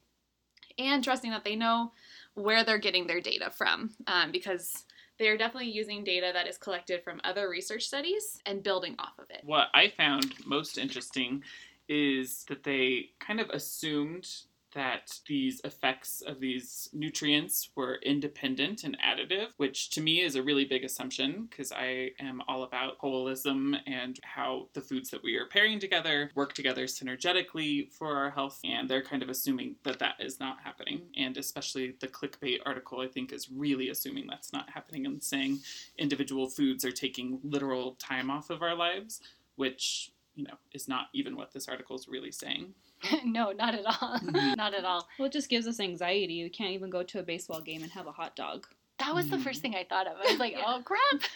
and 0.80 1.04
trusting 1.04 1.32
that 1.32 1.44
they 1.44 1.58
know 1.58 1.92
where 2.36 2.64
they're 2.64 2.78
getting 2.78 3.08
their 3.08 3.20
data 3.20 3.50
from 3.50 3.92
um, 4.08 4.32
because 4.32 4.86
they 5.22 5.28
are 5.28 5.38
definitely 5.38 5.70
using 5.70 6.04
data 6.04 6.32
that 6.34 6.48
is 6.48 6.58
collected 6.58 7.04
from 7.04 7.22
other 7.24 7.48
research 7.48 7.84
studies 7.84 8.42
and 8.48 8.64
building 8.64 8.96
off 8.98 9.20
of 9.20 9.30
it. 9.30 9.42
What 9.44 9.68
I 9.72 9.88
found 9.88 10.34
most 10.48 10.80
interesting 10.80 11.44
is 11.88 12.44
that 12.50 12.64
they 12.64 13.12
kind 13.20 13.40
of 13.40 13.48
assumed 13.52 14.28
that 14.74 15.20
these 15.28 15.62
effects 15.64 16.22
of 16.26 16.40
these 16.40 16.90
nutrients 16.94 17.70
were 17.76 18.00
independent 18.04 18.84
and 18.84 18.98
additive, 19.00 19.48
which 19.58 19.90
to 19.92 20.02
me 20.02 20.22
is 20.22 20.36
a 20.36 20.44
really 20.44 20.66
big 20.66 20.84
assumption 20.84 21.48
because 21.50 21.72
I 21.72 22.12
am 22.20 22.42
all 22.48 22.64
about 22.64 23.00
holism 23.00 23.78
and 23.86 24.20
how 24.24 24.68
the 24.74 24.82
foods 24.82 25.10
that 25.10 25.24
we 25.24 25.36
are 25.36 25.48
pairing 25.48 25.80
together 25.80 26.32
work 26.36 26.54
together 26.54 26.86
synergetically 26.86 27.92
for 27.92 28.16
our 28.16 28.32
health. 28.32 28.60
And 28.64 28.90
they're 28.90 29.04
kind 29.04 29.24
of 29.24 29.30
assuming 29.30 29.76
that 29.84 30.00
that 30.00 30.16
is 30.20 30.40
not 30.40 30.58
happening. 30.64 31.02
And 31.18 31.38
especially 31.38 31.96
the 32.00 32.08
clickbait 32.08 32.60
article, 32.66 33.02
I 33.02 33.08
think, 33.08 33.32
is 33.32 33.50
really 33.52 33.90
assuming 33.90 34.28
that's 34.28 34.54
not 34.54 34.70
happening 34.70 35.06
and 35.06 35.24
saying 35.24 35.60
individual 35.98 36.50
foods 36.50 36.86
are 36.86 36.92
taking 36.92 37.40
literal 37.44 37.96
time 38.00 38.30
off 38.30 38.50
of 38.50 38.62
our 38.62 38.76
lives, 38.76 39.22
which 39.56 40.12
you 40.36 40.46
know, 40.46 40.56
is 40.74 40.88
not 40.88 41.08
even 41.14 41.36
what 41.36 41.52
this 41.52 41.68
article 41.68 41.96
is 41.96 42.08
really 42.08 42.32
saying. 42.32 42.74
no, 43.26 43.52
not 43.52 43.74
at 43.76 43.86
all. 43.86 44.20
Mhm. 44.20 44.56
not 44.58 44.74
at 44.74 44.86
all. 44.86 45.08
Well, 45.18 45.28
it 45.28 45.32
just 45.34 45.50
gives 45.50 45.68
us 45.68 45.80
anxiety. 45.80 46.44
We 46.44 46.50
can't 46.50 46.72
even 46.72 46.90
go 46.90 47.04
to 47.04 47.20
a 47.20 47.24
baseball 47.24 47.62
game 47.62 47.84
and 47.84 47.92
have 47.92 48.08
a 48.08 48.12
hot 48.12 48.36
dog. 48.36 48.68
That 49.00 49.16
was 49.16 49.30
the 49.30 49.40
first 49.40 49.60
Mm. 49.60 49.62
thing 49.64 49.76
I 49.76 49.84
thought 49.84 50.06
of. 50.08 50.18
I 50.18 50.30
was 50.32 50.40
like, 50.40 50.54
Yeah. 50.54 50.64
oh 50.68 50.84
crap, 50.84 51.22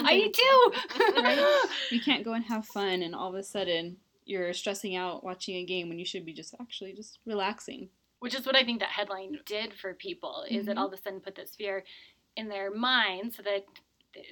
I 0.00 0.14
eat 0.24 0.34
too. 0.34 0.72
Right? 1.22 1.62
You 1.90 2.00
can't 2.00 2.24
go 2.24 2.32
and 2.32 2.44
have 2.46 2.66
fun, 2.66 3.02
and 3.02 3.14
all 3.14 3.28
of 3.28 3.34
a 3.34 3.42
sudden 3.42 3.98
you're 4.24 4.54
stressing 4.54 4.96
out 4.96 5.22
watching 5.22 5.56
a 5.56 5.64
game 5.64 5.90
when 5.90 5.98
you 5.98 6.06
should 6.06 6.24
be 6.24 6.32
just 6.32 6.54
actually 6.58 6.94
just 6.94 7.18
relaxing. 7.26 7.90
Which 8.20 8.34
is 8.34 8.46
what 8.46 8.56
I 8.56 8.64
think 8.64 8.80
that 8.80 8.88
headline 8.88 9.38
did 9.44 9.74
for 9.74 9.92
people 9.92 10.46
is 10.48 10.66
it 10.66 10.76
Mhm. 10.76 10.78
all 10.78 10.86
of 10.86 10.94
a 10.94 10.96
sudden 10.96 11.20
put 11.20 11.34
this 11.34 11.54
fear 11.54 11.84
in 12.36 12.48
their 12.48 12.70
mind 12.74 13.34
so 13.34 13.42
that 13.42 13.66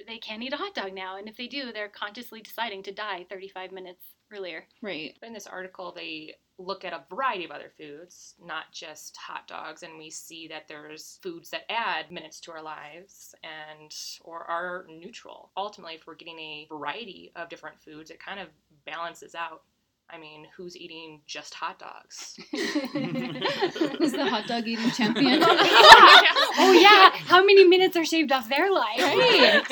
they 0.07 0.17
can't 0.17 0.41
eat 0.41 0.53
a 0.53 0.57
hot 0.57 0.73
dog 0.73 0.93
now, 0.93 1.17
and 1.17 1.29
if 1.29 1.37
they 1.37 1.45
do, 1.45 1.71
they're 1.71 1.89
consciously 1.89 2.41
deciding 2.41 2.81
to 2.83 2.91
die 2.91 3.25
35 3.29 3.71
minutes 3.71 4.03
earlier. 4.31 4.65
Right. 4.81 5.15
In 5.21 5.33
this 5.33 5.45
article, 5.45 5.91
they 5.91 6.33
look 6.59 6.85
at 6.85 6.93
a 6.93 7.03
variety 7.09 7.45
of 7.45 7.51
other 7.51 7.71
foods, 7.77 8.35
not 8.43 8.65
just 8.71 9.17
hot 9.17 9.47
dogs, 9.47 9.83
and 9.83 9.97
we 9.97 10.09
see 10.09 10.47
that 10.47 10.67
there's 10.67 11.19
foods 11.23 11.49
that 11.49 11.69
add 11.71 12.11
minutes 12.11 12.39
to 12.41 12.51
our 12.51 12.61
lives 12.61 13.33
and 13.43 13.91
or 14.21 14.43
are 14.43 14.85
neutral. 14.89 15.51
Ultimately, 15.57 15.95
if 15.95 16.05
we're 16.05 16.15
getting 16.15 16.39
a 16.39 16.67
variety 16.69 17.31
of 17.35 17.49
different 17.49 17.81
foods, 17.81 18.11
it 18.11 18.19
kind 18.23 18.39
of 18.39 18.47
balances 18.85 19.35
out. 19.35 19.63
I 20.09 20.17
mean, 20.19 20.45
who's 20.55 20.75
eating 20.77 21.21
just 21.25 21.53
hot 21.55 21.79
dogs? 21.79 22.35
Who's 22.51 24.11
the 24.11 24.27
hot 24.29 24.45
dog 24.47 24.67
eating 24.67 24.91
champion? 24.91 25.41
oh 25.45 26.77
yeah, 26.79 27.09
how 27.25 27.43
many 27.43 27.65
minutes 27.65 27.95
are 27.97 28.05
shaved 28.05 28.31
off 28.31 28.47
their 28.49 28.71
life? 28.71 28.99
Right. 28.99 29.63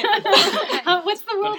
How- 0.84 1.01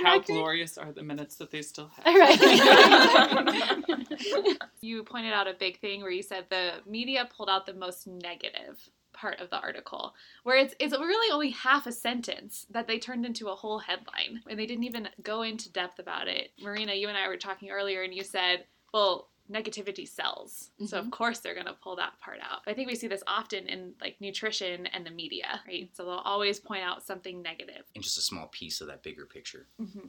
how 0.03 0.13
record? 0.15 0.27
glorious 0.27 0.79
are 0.79 0.93
the 0.93 1.03
minutes 1.03 1.37
that 1.37 1.51
they 1.51 1.63
still 1.63 1.91
have? 1.97 2.07
All 2.07 2.19
right. 2.19 2.39
You 4.81 5.05
pointed 5.05 5.33
out 5.33 5.47
a 5.47 5.55
big 5.55 5.79
thing 5.79 6.03
where 6.03 6.11
you 6.11 6.23
said 6.23 6.47
the 6.51 6.73
media 6.87 7.29
pulled 7.37 7.49
out 7.49 7.67
the 7.67 7.75
most 7.75 8.07
negative 8.07 8.79
part 9.13 9.41
of 9.41 9.51
the 9.51 9.61
article, 9.61 10.15
where 10.43 10.57
it's 10.57 10.75
it's 10.81 10.93
really 10.93 11.33
only 11.33 11.51
half 11.51 11.87
a 11.87 11.93
sentence 11.93 12.67
that 12.71 12.89
they 12.89 12.99
turned 12.99 13.25
into 13.25 13.49
a 13.49 13.55
whole 13.55 13.79
headline, 13.79 14.41
and 14.49 14.59
they 14.59 14.67
didn't 14.67 14.85
even 14.85 15.09
go 15.23 15.43
into 15.43 15.73
depth 15.73 15.99
about 15.99 16.29
it. 16.29 16.51
Marina, 16.61 16.95
you 16.95 17.09
and 17.09 17.17
I 17.17 17.29
were 17.29 17.37
talking 17.37 17.71
earlier, 17.71 18.03
and 18.03 18.15
you 18.15 18.25
said, 18.25 18.65
"Well, 18.93 19.29
negativity 19.51 20.09
sells, 20.09 20.71
so 20.87 20.99
of 20.99 21.11
course 21.11 21.39
they're 21.41 21.55
going 21.55 21.67
to 21.67 21.75
pull 21.83 21.97
that 21.97 22.19
part 22.21 22.39
out." 22.43 22.61
I 22.67 22.75
think 22.75 22.89
we 22.89 22.95
see 22.97 23.09
this 23.09 23.23
often 23.27 23.67
in 23.69 23.95
like 24.01 24.17
nutrition 24.21 24.87
and 24.87 25.05
the 25.07 25.11
media, 25.11 25.61
right? 25.67 25.89
So 25.95 26.05
they'll 26.05 26.15
always 26.15 26.61
point 26.61 26.83
out 26.83 27.03
something 27.03 27.43
negative. 27.43 27.85
and 27.95 28.03
just 28.05 28.19
a 28.19 28.23
small 28.23 28.49
piece 28.49 28.81
of 28.81 28.87
that 28.89 29.03
bigger 29.03 29.27
picture. 29.27 29.67
Mm-hmm. 29.81 30.09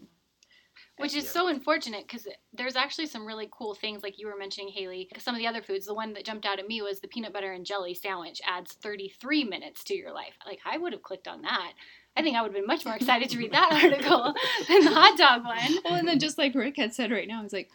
Which 0.98 1.16
is 1.16 1.24
Yeah. 1.26 1.30
so 1.32 1.48
unfortunate 1.48 2.08
because 2.08 2.28
there's 2.54 2.76
actually 2.76 3.08
some 3.08 3.26
really 3.26 3.48
cool 3.52 3.74
things, 3.74 4.04
like 4.04 4.20
you 4.20 4.28
were 4.28 4.38
mentioning, 4.38 4.70
Haley. 4.72 5.10
Some 5.18 5.34
of 5.34 5.40
the 5.40 5.48
other 5.48 5.62
foods, 5.62 5.86
the 5.88 5.94
one 5.94 6.14
that 6.14 6.26
jumped 6.26 6.46
out 6.46 6.60
at 6.60 6.68
me 6.68 6.82
was 6.84 7.00
the 7.00 7.08
peanut 7.08 7.34
butter 7.34 7.52
and 7.52 7.66
jelly 7.66 7.94
sandwich 7.96 8.42
adds 8.48 8.74
33 8.74 9.44
minutes 9.44 9.84
to 9.86 9.96
your 9.96 10.12
life. 10.14 10.36
Like, 10.46 10.60
I 10.66 10.78
would 10.78 10.94
have 10.94 11.02
clicked 11.02 11.28
on 11.28 11.42
that. 11.44 11.74
I 12.16 12.22
think 12.22 12.38
I 12.38 12.42
would 12.44 12.50
have 12.50 12.56
been 12.56 12.68
much 12.68 12.86
more 12.86 12.96
excited 12.96 13.30
to 13.32 13.38
read 13.40 13.54
that 13.54 13.72
article 13.84 14.36
than 14.68 14.86
the 14.86 14.92
hot 14.92 15.18
dog 15.18 15.44
one. 15.46 15.80
Well, 15.84 15.96
and 15.96 16.08
then 16.08 16.20
just 16.20 16.38
like 16.38 16.54
Rick 16.54 16.78
had 16.78 16.94
said 16.94 17.12
right 17.12 17.28
now, 17.28 17.42
he's 17.42 17.54
like, 17.54 17.72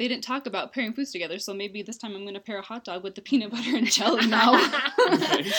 they 0.00 0.08
didn't 0.08 0.24
talk 0.24 0.46
about 0.46 0.72
pairing 0.72 0.94
foods 0.94 1.12
together, 1.12 1.38
so 1.38 1.52
maybe 1.52 1.82
this 1.82 1.98
time 1.98 2.16
I'm 2.16 2.22
going 2.22 2.32
to 2.32 2.40
pair 2.40 2.58
a 2.58 2.62
hot 2.62 2.86
dog 2.86 3.04
with 3.04 3.14
the 3.14 3.20
peanut 3.20 3.50
butter 3.50 3.76
and 3.76 3.86
jelly 3.86 4.26
now. 4.26 4.52
Right. 5.10 5.46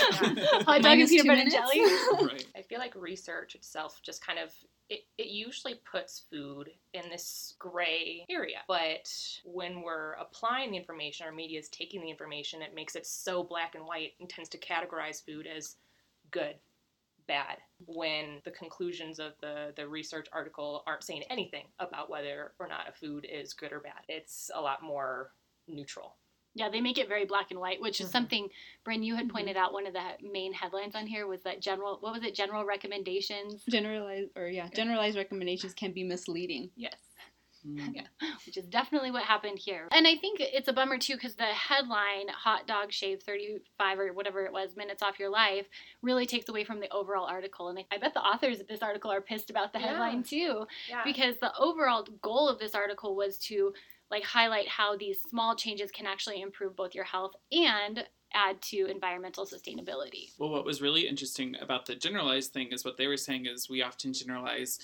hot 0.65 0.81
dog 0.81 0.97
and 0.97 1.07
peanut 1.07 1.23
two 1.23 1.27
butter 1.27 1.41
and 1.41 1.51
jelly. 1.51 1.79
right. 2.25 2.47
I 2.55 2.63
feel 2.63 2.79
like 2.79 2.95
research 2.95 3.53
itself 3.53 4.01
just 4.01 4.25
kind 4.25 4.39
of 4.39 4.51
it, 4.89 5.01
it 5.19 5.27
usually 5.27 5.75
puts 5.89 6.23
food 6.31 6.71
in 6.93 7.03
this 7.09 7.53
gray 7.59 8.25
area. 8.31 8.57
But 8.67 9.13
when 9.45 9.83
we're 9.83 10.13
applying 10.13 10.71
the 10.71 10.77
information, 10.77 11.27
our 11.27 11.31
media 11.31 11.59
is 11.59 11.69
taking 11.69 12.01
the 12.01 12.09
information, 12.09 12.63
it 12.63 12.73
makes 12.73 12.95
it 12.95 13.05
so 13.05 13.43
black 13.43 13.75
and 13.75 13.85
white 13.85 14.13
and 14.19 14.27
tends 14.27 14.49
to 14.49 14.57
categorize 14.57 15.23
food 15.23 15.45
as 15.45 15.75
good, 16.31 16.55
bad, 17.31 17.59
when 17.85 18.41
the 18.43 18.51
conclusions 18.51 19.17
of 19.17 19.31
the, 19.39 19.71
the 19.77 19.87
research 19.87 20.27
article 20.33 20.83
aren't 20.85 21.03
saying 21.03 21.23
anything 21.29 21.63
about 21.79 22.09
whether 22.09 22.51
or 22.59 22.67
not 22.67 22.89
a 22.89 22.91
food 22.91 23.25
is 23.31 23.53
good 23.53 23.71
or 23.71 23.79
bad. 23.79 24.01
It's 24.09 24.51
a 24.53 24.59
lot 24.59 24.83
more 24.83 25.31
neutral. 25.67 26.17
Yeah, 26.53 26.67
they 26.69 26.81
make 26.81 26.97
it 26.97 27.07
very 27.07 27.23
black 27.23 27.49
and 27.51 27.59
white, 27.61 27.79
which 27.81 28.01
is 28.01 28.09
Mhm. 28.09 28.11
something, 28.11 28.49
Bryn, 28.83 29.01
you 29.03 29.15
had 29.15 29.29
pointed 29.29 29.55
out. 29.55 29.71
One 29.71 29.87
of 29.87 29.93
the 29.93 30.17
main 30.21 30.51
headlines 30.51 30.93
on 30.95 31.07
here 31.07 31.25
was 31.25 31.41
that 31.43 31.61
general, 31.61 31.99
what 32.01 32.11
was 32.11 32.23
it, 32.23 32.35
general 32.35 32.65
recommendations, 32.65 33.63
generalized 33.69 34.31
or 34.35 34.47
yeah, 34.49 34.67
generalized 34.67 35.15
recommendations 35.15 35.73
can 35.73 35.93
be 35.93 36.03
misleading. 36.03 36.69
Yes. 36.75 36.97
Mm. 37.67 38.05
which 38.45 38.57
is 38.57 38.65
definitely 38.65 39.11
what 39.11 39.23
happened 39.23 39.59
here. 39.59 39.87
And 39.91 40.07
I 40.07 40.15
think 40.15 40.39
it's 40.39 40.67
a 40.67 40.73
bummer 40.73 40.97
too 40.97 41.13
because 41.15 41.35
the 41.35 41.43
headline, 41.43 42.27
hot 42.29 42.67
dog 42.67 42.91
shave 42.91 43.21
35 43.23 43.99
or 43.99 44.13
whatever 44.13 44.45
it 44.45 44.51
was 44.51 44.75
minutes 44.75 45.03
off 45.03 45.19
your 45.19 45.29
life, 45.29 45.67
really 46.01 46.25
takes 46.25 46.49
away 46.49 46.63
from 46.63 46.79
the 46.79 46.89
overall 46.91 47.25
article. 47.25 47.69
And 47.69 47.79
I- 47.79 47.85
I 47.91 47.97
bet 47.97 48.13
the 48.13 48.21
authors 48.21 48.59
of 48.59 48.67
this 48.67 48.81
article 48.81 49.11
are 49.11 49.21
pissed 49.21 49.49
about 49.49 49.73
the 49.73 49.79
Yeah. 49.79 49.87
headline 49.87 50.23
too 50.23 50.65
Yeah. 50.89 51.03
because 51.03 51.37
the 51.39 51.55
overall 51.57 52.03
goal 52.21 52.47
of 52.49 52.59
this 52.59 52.73
article 52.75 53.15
was 53.15 53.37
to 53.39 53.73
like 54.09 54.23
highlight 54.23 54.67
how 54.67 54.97
these 54.97 55.21
small 55.21 55.55
changes 55.55 55.89
can 55.91 56.05
actually 56.05 56.41
improve 56.41 56.75
both 56.75 56.93
your 56.93 57.05
health 57.05 57.33
and 57.51 58.05
add 58.33 58.61
to 58.61 58.85
environmental 58.87 59.45
sustainability. 59.45 60.31
Well, 60.37 60.49
what 60.49 60.63
was 60.65 60.81
really 60.81 61.05
interesting 61.07 61.55
about 61.61 61.85
the 61.85 61.95
generalized 61.95 62.53
thing 62.53 62.71
is 62.71 62.83
what 62.85 62.97
they 62.97 63.07
were 63.07 63.17
saying 63.17 63.45
is 63.45 63.69
we 63.69 63.81
often 63.81 64.13
generalize 64.13 64.79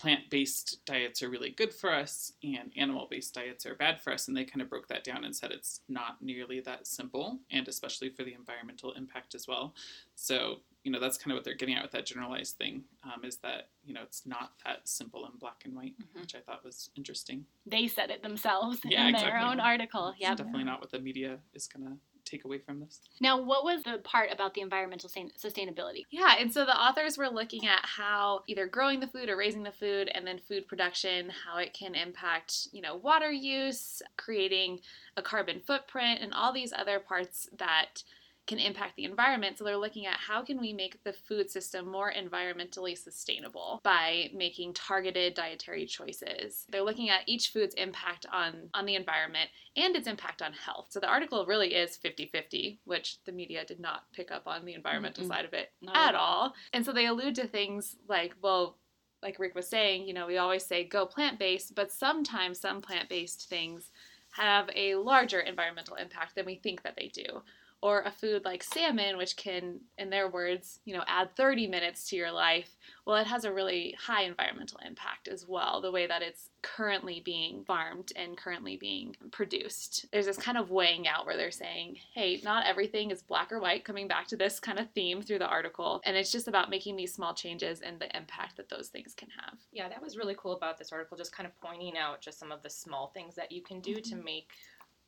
plant 0.00 0.30
based 0.30 0.82
diets 0.86 1.22
are 1.22 1.28
really 1.28 1.50
good 1.50 1.74
for 1.74 1.92
us 1.92 2.32
and 2.42 2.72
animal 2.76 3.06
based 3.10 3.34
diets 3.34 3.66
are 3.66 3.74
bad 3.74 4.00
for 4.00 4.12
us. 4.14 4.28
And 4.28 4.36
they 4.36 4.46
kind 4.46 4.62
of 4.62 4.70
broke 4.70 4.88
that 4.88 5.04
down 5.04 5.24
and 5.24 5.36
said 5.36 5.50
it's 5.52 5.82
not 5.88 6.22
nearly 6.22 6.60
that 6.60 6.86
simple, 6.86 7.40
and 7.50 7.68
especially 7.68 8.08
for 8.08 8.24
the 8.24 8.32
environmental 8.32 8.92
impact 8.92 9.34
as 9.34 9.46
well. 9.46 9.74
So, 10.14 10.62
you 10.84 10.90
know, 10.90 11.00
that's 11.00 11.18
kind 11.18 11.32
of 11.32 11.36
what 11.36 11.44
they're 11.44 11.54
getting 11.54 11.74
at 11.74 11.82
with 11.82 11.92
that 11.92 12.06
generalized 12.06 12.56
thing 12.56 12.84
um, 13.02 13.24
is 13.26 13.36
that, 13.38 13.72
you 13.84 13.92
know, 13.92 14.02
it's 14.02 14.24
not 14.26 14.52
that 14.64 14.88
simple 14.88 15.26
and 15.26 15.38
black 15.38 15.64
and 15.66 15.76
white, 15.76 15.96
Mhm. 15.98 16.20
which 16.22 16.34
I 16.34 16.40
thought 16.40 16.64
was 16.64 16.90
interesting. 16.96 17.46
They 17.66 17.86
said 17.88 18.10
it 18.10 18.22
themselves 18.22 18.80
Yeah, 18.84 19.06
in 19.06 19.12
their 19.12 19.38
own 19.38 19.60
article. 19.60 20.14
It's 20.18 20.18
Yep. 20.20 20.38
definitely 20.38 20.64
not 20.64 20.80
what 20.80 20.90
the 20.90 21.00
media 21.00 21.40
is 21.52 21.66
going 21.66 21.84
to 21.86 21.98
take 22.30 22.44
away 22.44 22.58
from 22.58 22.80
this. 22.80 23.00
Now, 23.20 23.40
what 23.40 23.64
was 23.64 23.82
the 23.82 23.98
part 23.98 24.30
about 24.32 24.54
the 24.54 24.60
environmental 24.60 25.10
sustainability? 25.10 26.04
Yeah, 26.10 26.34
and 26.38 26.52
so 26.52 26.64
the 26.64 26.78
authors 26.78 27.18
were 27.18 27.28
looking 27.28 27.66
at 27.66 27.84
how 27.84 28.42
either 28.46 28.66
growing 28.66 29.00
the 29.00 29.06
food 29.06 29.28
or 29.28 29.36
raising 29.36 29.62
the 29.62 29.72
food 29.72 30.10
and 30.14 30.26
then 30.26 30.38
food 30.38 30.68
production, 30.68 31.30
how 31.44 31.58
it 31.58 31.74
can 31.74 31.94
impact, 31.94 32.68
you 32.72 32.82
know, 32.82 32.96
water 32.96 33.30
use, 33.30 34.02
creating 34.16 34.80
a 35.16 35.22
carbon 35.22 35.60
footprint 35.66 36.20
and 36.22 36.32
all 36.32 36.52
these 36.52 36.72
other 36.72 37.00
parts 37.00 37.48
that 37.58 38.02
can 38.46 38.58
impact 38.58 38.96
the 38.96 39.04
environment. 39.04 39.56
So 39.56 39.64
they're 39.64 39.76
looking 39.76 40.06
at 40.06 40.16
how 40.16 40.42
can 40.42 40.60
we 40.60 40.72
make 40.72 41.02
the 41.04 41.12
food 41.12 41.50
system 41.50 41.90
more 41.90 42.12
environmentally 42.12 42.98
sustainable 42.98 43.80
by 43.84 44.30
making 44.34 44.74
targeted 44.74 45.34
dietary 45.34 45.86
choices. 45.86 46.66
They're 46.68 46.82
looking 46.82 47.10
at 47.10 47.22
each 47.26 47.48
food's 47.48 47.74
impact 47.74 48.26
on 48.32 48.68
on 48.74 48.86
the 48.86 48.96
environment 48.96 49.50
and 49.76 49.94
its 49.96 50.08
impact 50.08 50.42
on 50.42 50.52
health. 50.52 50.88
So 50.90 51.00
the 51.00 51.08
article 51.08 51.46
really 51.46 51.74
is 51.74 51.98
50-50, 52.04 52.78
which 52.84 53.18
the 53.24 53.32
media 53.32 53.64
did 53.64 53.80
not 53.80 54.02
pick 54.12 54.30
up 54.30 54.46
on 54.46 54.64
the 54.64 54.74
environmental 54.74 55.24
Mm-mm. 55.24 55.28
side 55.28 55.44
of 55.44 55.54
it 55.54 55.72
Not 55.80 55.96
at 55.96 56.10
at 56.10 56.14
all. 56.14 56.54
And 56.72 56.84
so 56.84 56.92
they 56.92 57.06
allude 57.06 57.36
to 57.36 57.46
things 57.46 57.96
like, 58.08 58.34
well, 58.42 58.78
like 59.22 59.38
Rick 59.38 59.54
was 59.54 59.68
saying, 59.68 60.06
you 60.06 60.14
know, 60.14 60.26
we 60.26 60.38
always 60.38 60.64
say 60.64 60.84
go 60.84 61.06
plant 61.06 61.38
based, 61.38 61.74
but 61.74 61.92
sometimes 61.92 62.60
some 62.60 62.80
plant 62.80 63.08
based 63.08 63.48
things 63.48 63.90
have 64.32 64.70
a 64.74 64.94
larger 64.94 65.40
environmental 65.40 65.96
impact 65.96 66.34
than 66.34 66.46
we 66.46 66.56
think 66.56 66.82
that 66.82 66.96
they 66.96 67.08
do. 67.08 67.42
Or 67.82 68.02
a 68.02 68.10
food 68.10 68.44
like 68.44 68.62
salmon, 68.62 69.16
which 69.16 69.36
can, 69.36 69.80
in 69.96 70.10
their 70.10 70.28
words, 70.28 70.80
you 70.84 70.94
know, 70.94 71.02
add 71.06 71.34
30 71.34 71.66
minutes 71.66 72.08
to 72.10 72.16
your 72.16 72.30
life. 72.30 72.76
Well, 73.06 73.16
it 73.16 73.26
has 73.26 73.44
a 73.44 73.52
really 73.52 73.96
high 73.98 74.24
environmental 74.24 74.78
impact 74.86 75.28
as 75.28 75.46
well, 75.48 75.80
the 75.80 75.90
way 75.90 76.06
that 76.06 76.20
it's 76.20 76.50
currently 76.62 77.22
being 77.24 77.64
farmed 77.64 78.12
and 78.16 78.36
currently 78.36 78.76
being 78.76 79.16
produced. 79.30 80.04
There's 80.12 80.26
this 80.26 80.36
kind 80.36 80.58
of 80.58 80.70
weighing 80.70 81.08
out 81.08 81.24
where 81.24 81.38
they're 81.38 81.50
saying, 81.50 81.96
hey, 82.14 82.40
not 82.44 82.66
everything 82.66 83.10
is 83.10 83.22
black 83.22 83.50
or 83.50 83.60
white, 83.60 83.84
coming 83.84 84.06
back 84.06 84.26
to 84.28 84.36
this 84.36 84.60
kind 84.60 84.78
of 84.78 84.90
theme 84.90 85.22
through 85.22 85.38
the 85.38 85.46
article. 85.46 86.02
And 86.04 86.16
it's 86.16 86.30
just 86.30 86.48
about 86.48 86.68
making 86.68 86.96
these 86.96 87.14
small 87.14 87.32
changes 87.32 87.80
and 87.80 87.98
the 87.98 88.14
impact 88.14 88.58
that 88.58 88.68
those 88.68 88.88
things 88.88 89.14
can 89.14 89.28
have. 89.42 89.58
Yeah, 89.72 89.88
that 89.88 90.02
was 90.02 90.18
really 90.18 90.36
cool 90.38 90.52
about 90.52 90.76
this 90.76 90.92
article, 90.92 91.16
just 91.16 91.32
kind 91.32 91.46
of 91.46 91.58
pointing 91.60 91.96
out 91.96 92.20
just 92.20 92.38
some 92.38 92.52
of 92.52 92.62
the 92.62 92.70
small 92.70 93.10
things 93.14 93.34
that 93.36 93.50
you 93.50 93.62
can 93.62 93.80
do 93.80 93.94
to 93.94 94.14
mm-hmm. 94.14 94.24
make 94.24 94.50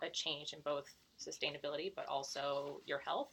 a 0.02 0.08
change 0.10 0.52
in 0.52 0.60
both 0.60 0.86
sustainability 1.22 1.92
but 1.94 2.06
also 2.06 2.80
your 2.86 2.98
health. 2.98 3.32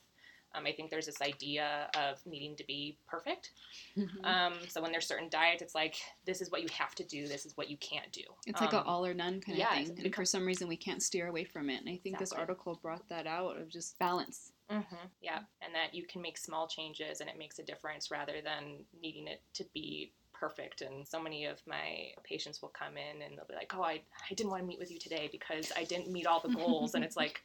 Um, 0.56 0.66
I 0.66 0.72
think 0.72 0.90
there's 0.90 1.06
this 1.06 1.22
idea 1.22 1.90
of 1.96 2.26
needing 2.26 2.56
to 2.56 2.64
be 2.66 2.98
perfect. 3.08 3.52
Mhm. 3.96 4.26
Um, 4.26 4.54
so 4.68 4.82
when 4.82 4.92
there's 4.92 5.06
certain 5.06 5.30
diets, 5.30 5.62
it's 5.62 5.76
like 5.76 6.02
this 6.26 6.42
is 6.42 6.50
what 6.52 6.64
you 6.64 6.70
have 6.70 6.96
to 6.96 7.04
do, 7.04 7.28
this 7.28 7.46
is 7.46 7.56
what 7.56 7.70
you 7.70 7.78
can't 7.78 8.12
do. 8.12 8.24
It's 8.48 8.60
like 8.60 8.74
an 8.74 8.80
Um, 8.80 8.88
all 8.88 9.06
or 9.06 9.14
none 9.14 9.42
kind 9.42 9.58
yeah, 9.58 9.80
of 9.80 9.88
thing. 9.88 10.06
And 10.06 10.16
for 10.16 10.26
some 10.26 10.46
reason, 10.46 10.68
we 10.68 10.78
can't 10.78 11.04
steer 11.04 11.28
away 11.28 11.44
from 11.44 11.70
it. 11.70 11.82
And 11.82 11.90
I 11.90 11.98
think 11.98 12.18
this 12.18 12.32
article 12.32 12.76
brought 12.82 13.08
that 13.10 13.28
out 13.28 13.58
of 13.58 13.70
just 13.70 14.00
balance. 14.00 14.52
Mm-hmm. 14.70 15.08
Yeah, 15.22 15.40
and 15.62 15.74
that 15.74 15.94
you 15.94 16.06
can 16.06 16.22
make 16.22 16.38
small 16.38 16.68
changes 16.68 17.22
and 17.22 17.30
it 17.30 17.38
makes 17.38 17.60
a 17.60 17.64
difference 17.64 18.12
rather 18.12 18.42
than 18.42 18.86
needing 19.02 19.28
it 19.28 19.42
to 19.56 19.66
be 19.74 20.12
perfect. 20.34 20.82
And 20.82 21.08
so 21.08 21.20
many 21.20 21.46
of 21.46 21.60
my 21.68 22.12
patients 22.24 22.62
will 22.62 22.70
come 22.70 22.96
in 22.98 23.22
and 23.22 23.38
they'll 23.38 23.46
be 23.48 23.56
like, 23.56 23.74
"Oh, 23.76 23.84
I, 23.84 24.02
I 24.30 24.34
didn't 24.36 24.52
want 24.52 24.62
to 24.62 24.68
meet 24.68 24.80
with 24.80 24.92
you 24.92 25.00
today 25.00 25.28
because 25.32 25.72
I 25.76 25.84
didn't 25.84 26.12
meet 26.12 26.28
all 26.28 26.40
the 26.40 26.50
goals," 26.50 26.94
and 26.96 27.04
it's 27.04 27.18
like, 27.18 27.44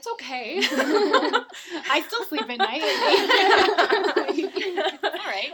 "That's 0.00 0.14
okay." 0.14 0.58
I 1.90 2.02
still 2.06 2.24
sleep 2.24 2.48
at 2.48 2.56
night. 2.56 2.80
All 5.04 5.26
right. 5.26 5.52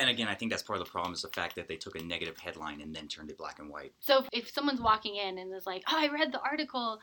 And 0.00 0.08
again, 0.08 0.28
I 0.28 0.34
think 0.34 0.50
that's 0.50 0.62
part 0.62 0.78
of 0.78 0.86
the 0.86 0.90
problem 0.90 1.12
is 1.12 1.20
the 1.22 1.28
fact 1.28 1.54
that 1.56 1.68
they 1.68 1.76
took 1.76 1.96
a 1.96 2.02
negative 2.02 2.38
headline 2.38 2.80
and 2.80 2.94
then 2.94 3.06
turned 3.06 3.30
it 3.30 3.36
black 3.36 3.58
and 3.58 3.68
white. 3.68 3.92
So 4.00 4.20
if, 4.20 4.28
if 4.32 4.50
someone's 4.50 4.80
walking 4.80 5.16
in 5.16 5.36
and 5.38 5.54
is 5.54 5.66
like, 5.66 5.82
"Oh, 5.88 5.98
I 5.98 6.08
read 6.08 6.32
the 6.32 6.40
article. 6.40 7.00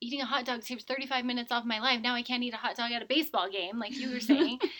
Eating 0.00 0.20
a 0.20 0.26
hot 0.26 0.44
dog 0.44 0.62
saves 0.62 0.84
35 0.84 1.24
minutes 1.24 1.50
off 1.50 1.64
my 1.64 1.80
life. 1.80 2.00
Now 2.00 2.14
I 2.14 2.22
can't 2.22 2.44
eat 2.44 2.54
a 2.54 2.58
hot 2.58 2.76
dog 2.76 2.92
at 2.92 3.02
a 3.02 3.06
baseball 3.06 3.50
game," 3.50 3.80
like 3.80 3.96
you 3.96 4.12
were 4.12 4.20
saying. 4.20 4.60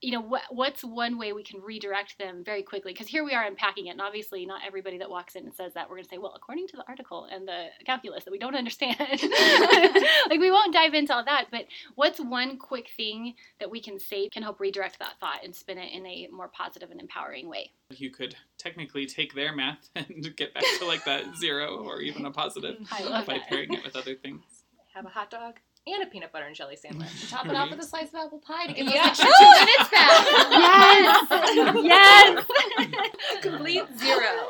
you 0.00 0.12
know, 0.12 0.20
what 0.20 0.42
what's 0.50 0.84
one 0.84 1.18
way 1.18 1.32
we 1.32 1.42
can 1.42 1.60
redirect 1.60 2.18
them 2.18 2.42
very 2.44 2.62
quickly? 2.62 2.92
Because 2.92 3.08
here 3.08 3.24
we 3.24 3.34
are 3.34 3.44
unpacking 3.44 3.86
it, 3.88 3.90
and 3.90 4.00
obviously 4.00 4.46
not 4.46 4.60
everybody 4.64 4.98
that 4.98 5.10
walks 5.10 5.34
in 5.34 5.44
and 5.44 5.54
says 5.54 5.74
that 5.74 5.88
we're 5.88 5.96
going 5.96 6.04
to 6.04 6.08
say, 6.08 6.18
"Well, 6.18 6.34
according 6.36 6.68
to 6.68 6.76
the 6.76 6.84
article 6.86 7.26
and 7.30 7.48
the 7.48 7.66
calculus 7.84 8.24
that 8.24 8.30
we 8.30 8.38
don't 8.38 8.54
understand," 8.54 8.96
like 9.00 10.38
we 10.38 10.50
won't 10.50 10.72
dive 10.72 10.94
into 10.94 11.12
all 11.12 11.24
that. 11.24 11.46
But 11.50 11.66
what's 11.96 12.20
one 12.20 12.58
quick 12.58 12.90
thing 12.96 13.34
that 13.58 13.70
we 13.70 13.80
can 13.80 13.98
say 13.98 14.28
can 14.28 14.44
help 14.44 14.60
redirect 14.60 15.00
that 15.00 15.18
thought 15.18 15.44
and 15.44 15.54
spin 15.54 15.78
it 15.78 15.92
in 15.92 16.06
a 16.06 16.28
more 16.30 16.48
positive 16.48 16.90
and 16.92 17.00
empowering 17.00 17.48
way? 17.48 17.72
You 17.90 18.10
could 18.10 18.36
technically 18.56 19.06
take 19.06 19.34
their 19.34 19.54
math 19.54 19.88
and 19.96 20.34
get 20.36 20.54
back 20.54 20.64
to 20.78 20.86
like 20.86 21.04
that 21.06 21.36
zero 21.36 21.76
or 21.78 22.00
even 22.02 22.24
a 22.24 22.30
positive 22.30 22.76
I 22.92 23.02
love 23.02 23.26
by 23.26 23.34
that. 23.34 23.48
pairing 23.48 23.72
it 23.74 23.84
with 23.84 23.96
other 23.96 24.14
things. 24.14 24.42
Have 24.94 25.06
a 25.06 25.10
hot 25.10 25.30
dog 25.30 25.56
and 25.94 26.02
a 26.02 26.06
peanut 26.06 26.32
butter 26.32 26.46
and 26.46 26.54
jelly 26.54 26.76
sandwich. 26.76 27.08
Top 27.30 27.46
it 27.46 27.54
off 27.54 27.70
with 27.70 27.80
a 27.80 27.84
slice 27.84 28.08
of 28.08 28.14
apple 28.16 28.38
pie 28.38 28.66
to 28.66 28.72
give 28.74 28.86
those 28.86 28.94
Yeah. 28.94 29.06
extra 29.06 29.26
two 29.26 29.50
minutes 29.50 29.90
back. 29.90 30.26
Yes. 31.82 32.44
yes. 32.78 33.42
Complete 33.42 33.84
zero. 33.98 34.48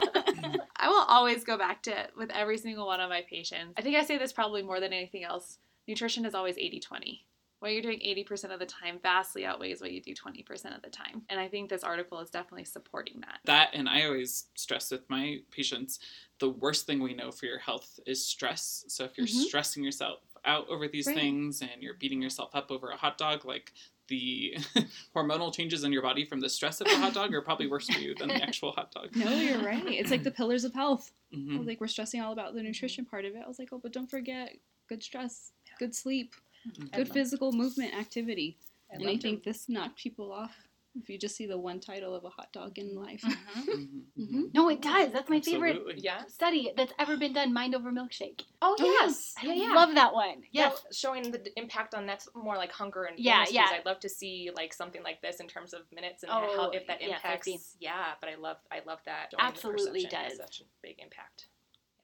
I 0.76 0.88
will 0.88 1.04
always 1.08 1.44
go 1.44 1.56
back 1.58 1.82
to 1.84 1.90
it 1.98 2.12
with 2.16 2.30
every 2.30 2.58
single 2.58 2.86
one 2.86 3.00
of 3.00 3.08
my 3.10 3.22
patients. 3.28 3.74
I 3.76 3.82
think 3.82 3.96
I 3.96 4.04
say 4.04 4.18
this 4.18 4.32
probably 4.32 4.62
more 4.62 4.80
than 4.80 4.92
anything 4.92 5.24
else. 5.24 5.58
Nutrition 5.86 6.24
is 6.24 6.34
always 6.34 6.56
80 6.58 6.80
20. 6.80 7.24
What 7.60 7.72
you're 7.72 7.82
doing 7.82 7.98
80% 7.98 8.52
of 8.52 8.60
the 8.60 8.66
time 8.66 9.00
vastly 9.02 9.44
outweighs 9.44 9.80
what 9.80 9.90
you 9.90 10.00
do 10.00 10.14
20% 10.14 10.76
of 10.76 10.82
the 10.82 10.90
time. 10.90 11.22
And 11.28 11.40
I 11.40 11.48
think 11.48 11.68
this 11.68 11.82
article 11.82 12.20
is 12.20 12.30
definitely 12.30 12.64
supporting 12.66 13.20
that. 13.22 13.40
That, 13.46 13.70
and 13.72 13.88
I 13.88 14.04
always 14.04 14.44
stress 14.54 14.92
with 14.92 15.00
my 15.10 15.38
patients 15.50 15.98
the 16.38 16.48
worst 16.50 16.86
thing 16.86 17.02
we 17.02 17.14
know 17.14 17.32
for 17.32 17.46
your 17.46 17.58
health 17.58 17.98
is 18.06 18.24
stress. 18.24 18.84
So 18.86 19.02
if 19.02 19.18
you're 19.18 19.26
Mhm. 19.26 19.46
stressing 19.48 19.82
yourself 19.82 20.20
out 20.44 20.68
over 20.68 20.88
these 20.88 21.06
Right. 21.06 21.16
things 21.16 21.60
and 21.62 21.82
you're 21.82 21.94
beating 21.94 22.20
yourself 22.22 22.54
up 22.54 22.70
over 22.70 22.90
a 22.90 22.96
hot 22.96 23.18
dog, 23.18 23.44
like 23.44 23.72
the 24.08 24.56
hormonal 25.14 25.52
changes 25.54 25.84
in 25.84 25.92
your 25.92 26.02
body 26.02 26.24
from 26.24 26.40
the 26.40 26.48
stress 26.48 26.80
of 26.80 26.86
the 26.86 26.96
hot 26.96 27.12
dog 27.14 27.34
are 27.34 27.42
probably 27.42 27.66
worse 27.66 27.88
for 27.88 27.98
you 28.00 28.14
than 28.14 28.28
the 28.28 28.34
actual 28.42 28.72
hot 28.72 28.90
dog. 28.92 29.14
No, 29.14 29.30
you're 29.32 29.62
right. 29.62 29.84
It's 29.86 30.10
like 30.10 30.22
the 30.24 30.30
pillars 30.40 30.64
of 30.64 30.72
health. 30.74 31.12
Mhm. 31.34 31.66
Like 31.66 31.80
we're 31.80 31.88
stressing 31.88 32.20
all 32.20 32.32
about 32.32 32.54
the 32.54 32.62
nutrition 32.62 33.04
part 33.04 33.24
of 33.24 33.34
it. 33.34 33.42
I 33.44 33.48
was 33.48 33.58
like, 33.58 33.68
oh, 33.72 33.78
but 33.82 33.92
don't 33.92 34.08
forget 34.10 34.56
good 34.88 35.02
stress, 35.02 35.52
good 35.78 35.94
sleep, 35.94 36.34
Mhm. 36.66 36.90
good 36.92 37.08
physical 37.12 37.52
movement 37.52 37.94
activity. 37.94 38.56
I 38.90 38.94
And 38.96 39.06
I 39.08 39.12
love 39.12 39.20
think 39.20 39.44
this 39.44 39.68
knocked 39.68 39.98
people 39.98 40.32
off. 40.32 40.67
If 41.00 41.08
you 41.08 41.18
just 41.18 41.36
see 41.36 41.46
the 41.46 41.58
one 41.58 41.80
title 41.80 42.14
of 42.14 42.24
a 42.24 42.28
hot 42.28 42.52
dog 42.52 42.78
in 42.78 42.94
life. 42.94 43.22
Mhm. 43.22 44.02
Mhm. 44.18 44.52
No, 44.52 44.68
it 44.68 44.82
does. 44.82 45.12
That's 45.12 45.30
my 45.30 45.40
favorite 45.40 45.98
Yeah. 45.98 46.24
study 46.26 46.72
that's 46.76 46.92
ever 46.98 47.16
been 47.16 47.32
done. 47.32 47.52
Mind 47.52 47.74
over 47.74 47.90
milkshake. 47.92 48.42
Oh 48.60 48.76
Oh, 48.78 48.84
yes. 48.84 49.34
I 49.40 49.46
Yeah, 49.46 49.52
yeah. 49.54 49.74
love 49.74 49.94
that 49.94 50.12
one. 50.12 50.42
Yes. 50.50 50.72
Well, 50.72 50.82
showing 50.92 51.30
the 51.30 51.56
impact 51.58 51.94
on 51.94 52.06
that's 52.06 52.28
more 52.34 52.56
like 52.56 52.72
hunger 52.72 53.04
and 53.04 53.18
Yeah, 53.18 53.44
yeah. 53.48 53.68
I'd 53.70 53.86
love 53.86 54.00
to 54.00 54.08
see 54.08 54.50
like 54.54 54.72
something 54.74 55.02
like 55.04 55.22
this 55.22 55.38
in 55.40 55.46
terms 55.46 55.72
of 55.72 55.82
minutes 55.92 56.22
and 56.24 56.32
how 56.32 56.40
Oh, 56.42 56.70
if 56.70 56.86
that 56.88 57.00
yes, 57.00 57.20
I 57.24 57.38
see. 57.40 57.52
impacts. 57.52 57.76
yeah, 57.78 58.14
but 58.20 58.28
I 58.28 58.34
love 58.34 58.56
I 58.72 58.80
love 58.84 59.00
that. 59.04 59.32
Absolutely 59.38 60.04
does. 60.06 60.36
such 60.36 60.60
a 60.62 60.64
big 60.82 60.98
impact. 60.98 61.48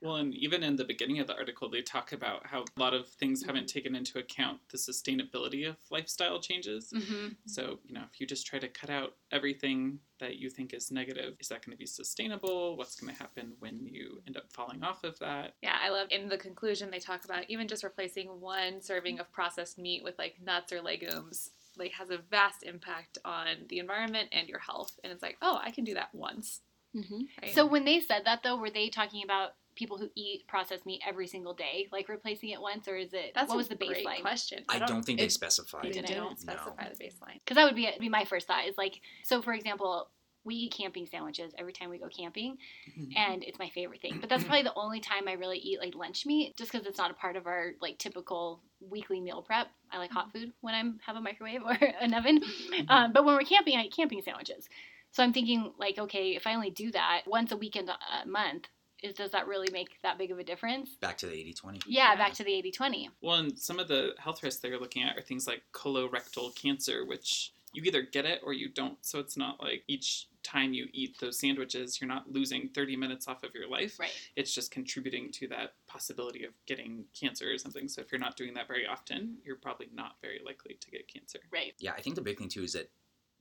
Well, 0.04 0.16
and 0.16 0.34
even 0.34 0.62
in 0.62 0.76
the 0.76 0.84
beginning 0.84 1.18
of 1.18 1.26
the 1.26 1.34
article, 1.34 1.70
they 1.70 1.80
talk 1.80 2.12
about 2.12 2.46
how 2.46 2.60
a 2.60 2.80
lot 2.80 2.92
of 2.92 3.08
things 3.08 3.42
haven't 3.42 3.68
taken 3.68 3.96
into 3.96 4.18
account 4.18 4.60
the 4.70 4.76
sustainability 4.76 5.66
of 5.66 5.76
lifestyle 5.90 6.38
changes. 6.40 6.92
Mm-hmm. 6.94 7.28
So, 7.46 7.78
you 7.86 7.94
know, 7.94 8.02
if 8.12 8.20
you 8.20 8.26
just 8.26 8.46
try 8.46 8.58
to 8.58 8.68
cut 8.68 8.90
out 8.90 9.14
everything 9.32 9.98
that 10.20 10.36
you 10.36 10.50
think 10.50 10.74
is 10.74 10.90
negative, 10.90 11.36
is 11.40 11.48
that 11.48 11.64
going 11.64 11.74
to 11.74 11.78
be 11.78 11.86
sustainable? 11.86 12.76
What's 12.76 13.00
going 13.00 13.14
to 13.14 13.18
happen 13.18 13.54
when 13.60 13.86
you 13.86 14.20
end 14.26 14.36
up 14.36 14.52
falling 14.52 14.84
off 14.84 15.04
of 15.04 15.18
that? 15.20 15.54
Yeah, 15.62 15.78
I 15.82 15.88
love 15.88 16.08
in 16.10 16.28
the 16.28 16.36
conclusion 16.36 16.90
they 16.90 16.98
talk 16.98 17.24
about 17.24 17.48
even 17.48 17.66
just 17.66 17.82
replacing 17.82 18.28
one 18.28 18.82
serving 18.82 19.20
of 19.20 19.32
processed 19.32 19.78
meat 19.78 20.04
with 20.04 20.18
like 20.18 20.36
nuts 20.44 20.70
or 20.70 20.82
legumes 20.82 21.50
like 21.76 21.92
has 21.92 22.10
a 22.10 22.18
vast 22.30 22.62
impact 22.62 23.18
on 23.24 23.46
the 23.68 23.78
environment 23.78 24.28
and 24.32 24.48
your 24.48 24.58
health. 24.58 24.98
And 25.02 25.12
it's 25.12 25.22
like, 25.22 25.38
oh, 25.42 25.58
I 25.62 25.70
can 25.70 25.84
do 25.84 25.94
that 25.94 26.14
once. 26.14 26.60
Mm-hmm. 26.94 27.22
Right? 27.42 27.54
So 27.54 27.66
when 27.66 27.84
they 27.84 28.00
said 28.00 28.22
that 28.26 28.42
though, 28.42 28.56
were 28.56 28.70
they 28.70 28.88
talking 28.88 29.24
about 29.24 29.54
people 29.74 29.98
who 29.98 30.08
eat 30.14 30.46
processed 30.46 30.86
meat 30.86 31.02
every 31.06 31.26
single 31.26 31.54
day, 31.54 31.88
like 31.92 32.08
replacing 32.08 32.50
it 32.50 32.60
once, 32.60 32.86
or 32.88 32.96
is 32.96 33.12
it 33.12 33.32
that's 33.34 33.48
what 33.48 33.54
a 33.54 33.58
was 33.58 33.68
the 33.68 33.76
great 33.76 34.04
baseline? 34.04 34.20
question. 34.20 34.64
I 34.68 34.78
don't 34.78 35.02
think 35.04 35.18
they 35.18 35.26
it- 35.26 35.32
specified. 35.32 35.84
They 35.84 35.90
didn't. 35.90 36.10
don't 36.10 36.30
No. 36.30 36.52
specify 36.54 36.88
the 36.88 37.04
baseline. 37.04 37.40
Because 37.44 37.56
that 37.56 37.64
would 37.64 37.74
be 37.74 37.88
be 37.98 38.08
my 38.08 38.24
first 38.24 38.46
thought. 38.46 38.66
Is 38.66 38.76
like 38.78 39.00
so. 39.22 39.42
For 39.42 39.52
example, 39.52 40.08
we 40.44 40.54
eat 40.54 40.74
camping 40.76 41.06
sandwiches 41.06 41.52
every 41.58 41.72
time 41.72 41.90
we 41.90 41.98
go 41.98 42.08
camping, 42.08 42.58
mm-hmm. 42.90 43.16
and 43.16 43.42
it's 43.42 43.58
my 43.58 43.70
favorite 43.70 44.00
thing. 44.00 44.18
But 44.20 44.28
that's 44.28 44.44
probably 44.44 44.62
the 44.62 44.74
only 44.74 45.00
time 45.00 45.26
I 45.26 45.32
really 45.32 45.58
eat 45.58 45.80
like 45.80 45.94
lunch 45.94 46.26
meat, 46.26 46.56
just 46.56 46.70
because 46.70 46.86
it's 46.86 46.98
not 46.98 47.10
a 47.10 47.14
part 47.14 47.36
of 47.36 47.46
our 47.46 47.72
like 47.80 47.98
typical 47.98 48.60
weekly 48.80 49.20
meal 49.20 49.42
prep. 49.42 49.68
I 49.90 49.98
like 49.98 50.10
hot 50.10 50.28
mm-hmm. 50.28 50.38
food 50.38 50.52
when 50.60 50.74
I'm 50.74 51.00
have 51.06 51.16
a 51.16 51.20
microwave 51.20 51.62
or 51.62 51.72
an 52.00 52.14
oven. 52.14 52.40
Mm-hmm. 52.40 52.90
Um, 52.90 53.12
but 53.12 53.24
when 53.24 53.34
we're 53.34 53.42
camping, 53.42 53.76
I 53.76 53.84
eat 53.84 53.94
camping 53.96 54.22
sandwiches. 54.22 54.68
So 55.12 55.22
I'm 55.22 55.32
thinking 55.32 55.72
like, 55.78 55.96
okay, 55.96 56.34
if 56.34 56.44
I 56.46 56.54
only 56.54 56.70
do 56.70 56.90
that 56.90 57.22
once 57.26 57.52
a 57.52 57.56
weekend 57.56 57.88
a 57.88 58.26
month, 58.26 58.66
is 59.04 59.14
does 59.14 59.30
that 59.32 59.46
really 59.46 59.68
make 59.72 60.00
that 60.02 60.18
big 60.18 60.30
of 60.30 60.38
a 60.38 60.44
difference? 60.44 60.90
Back 61.00 61.18
to 61.18 61.26
the 61.26 61.34
80 61.34 61.52
20. 61.54 61.80
Yeah, 61.86 62.10
Yeah. 62.12 62.16
back 62.16 62.32
to 62.34 62.44
the 62.44 62.52
80-20. 62.52 63.10
Well, 63.20 63.36
and 63.36 63.58
some 63.58 63.78
of 63.78 63.88
the 63.88 64.14
health 64.18 64.42
risks 64.42 64.60
they're 64.60 64.78
looking 64.78 65.02
at 65.02 65.16
are 65.16 65.22
things 65.22 65.46
like 65.46 65.62
colorectal 65.72 66.54
cancer, 66.54 67.04
which 67.04 67.52
you 67.72 67.82
either 67.84 68.02
get 68.02 68.24
it 68.24 68.40
or 68.44 68.52
you 68.52 68.68
don't. 68.68 69.04
So 69.04 69.18
it's 69.18 69.36
not 69.36 69.60
like 69.60 69.82
each 69.88 70.28
time 70.42 70.72
you 70.72 70.86
eat 70.92 71.18
those 71.20 71.38
sandwiches, 71.38 72.00
you're 72.00 72.08
not 72.08 72.30
losing 72.30 72.68
30 72.68 72.96
minutes 72.96 73.26
off 73.28 73.42
of 73.42 73.54
your 73.54 73.68
life. 73.68 73.98
Right. 73.98 74.12
It's 74.36 74.54
just 74.54 74.70
contributing 74.70 75.32
to 75.32 75.48
that 75.48 75.74
possibility 75.86 76.44
of 76.44 76.52
getting 76.66 77.04
cancer 77.18 77.50
or 77.50 77.58
something. 77.58 77.88
So 77.88 78.00
if 78.02 78.12
you're 78.12 78.20
not 78.20 78.36
doing 78.36 78.54
that 78.54 78.68
very 78.68 78.86
often, 78.86 79.38
you're 79.44 79.56
probably 79.56 79.88
not 79.92 80.16
very 80.22 80.40
likely 80.44 80.76
to 80.80 80.90
get 80.90 81.08
cancer. 81.08 81.40
Right. 81.50 81.74
Yeah, 81.80 81.92
I 81.96 82.00
think 82.00 82.14
the 82.16 82.22
big 82.22 82.38
thing 82.38 82.48
too 82.48 82.62
is 82.62 82.74
that 82.74 82.90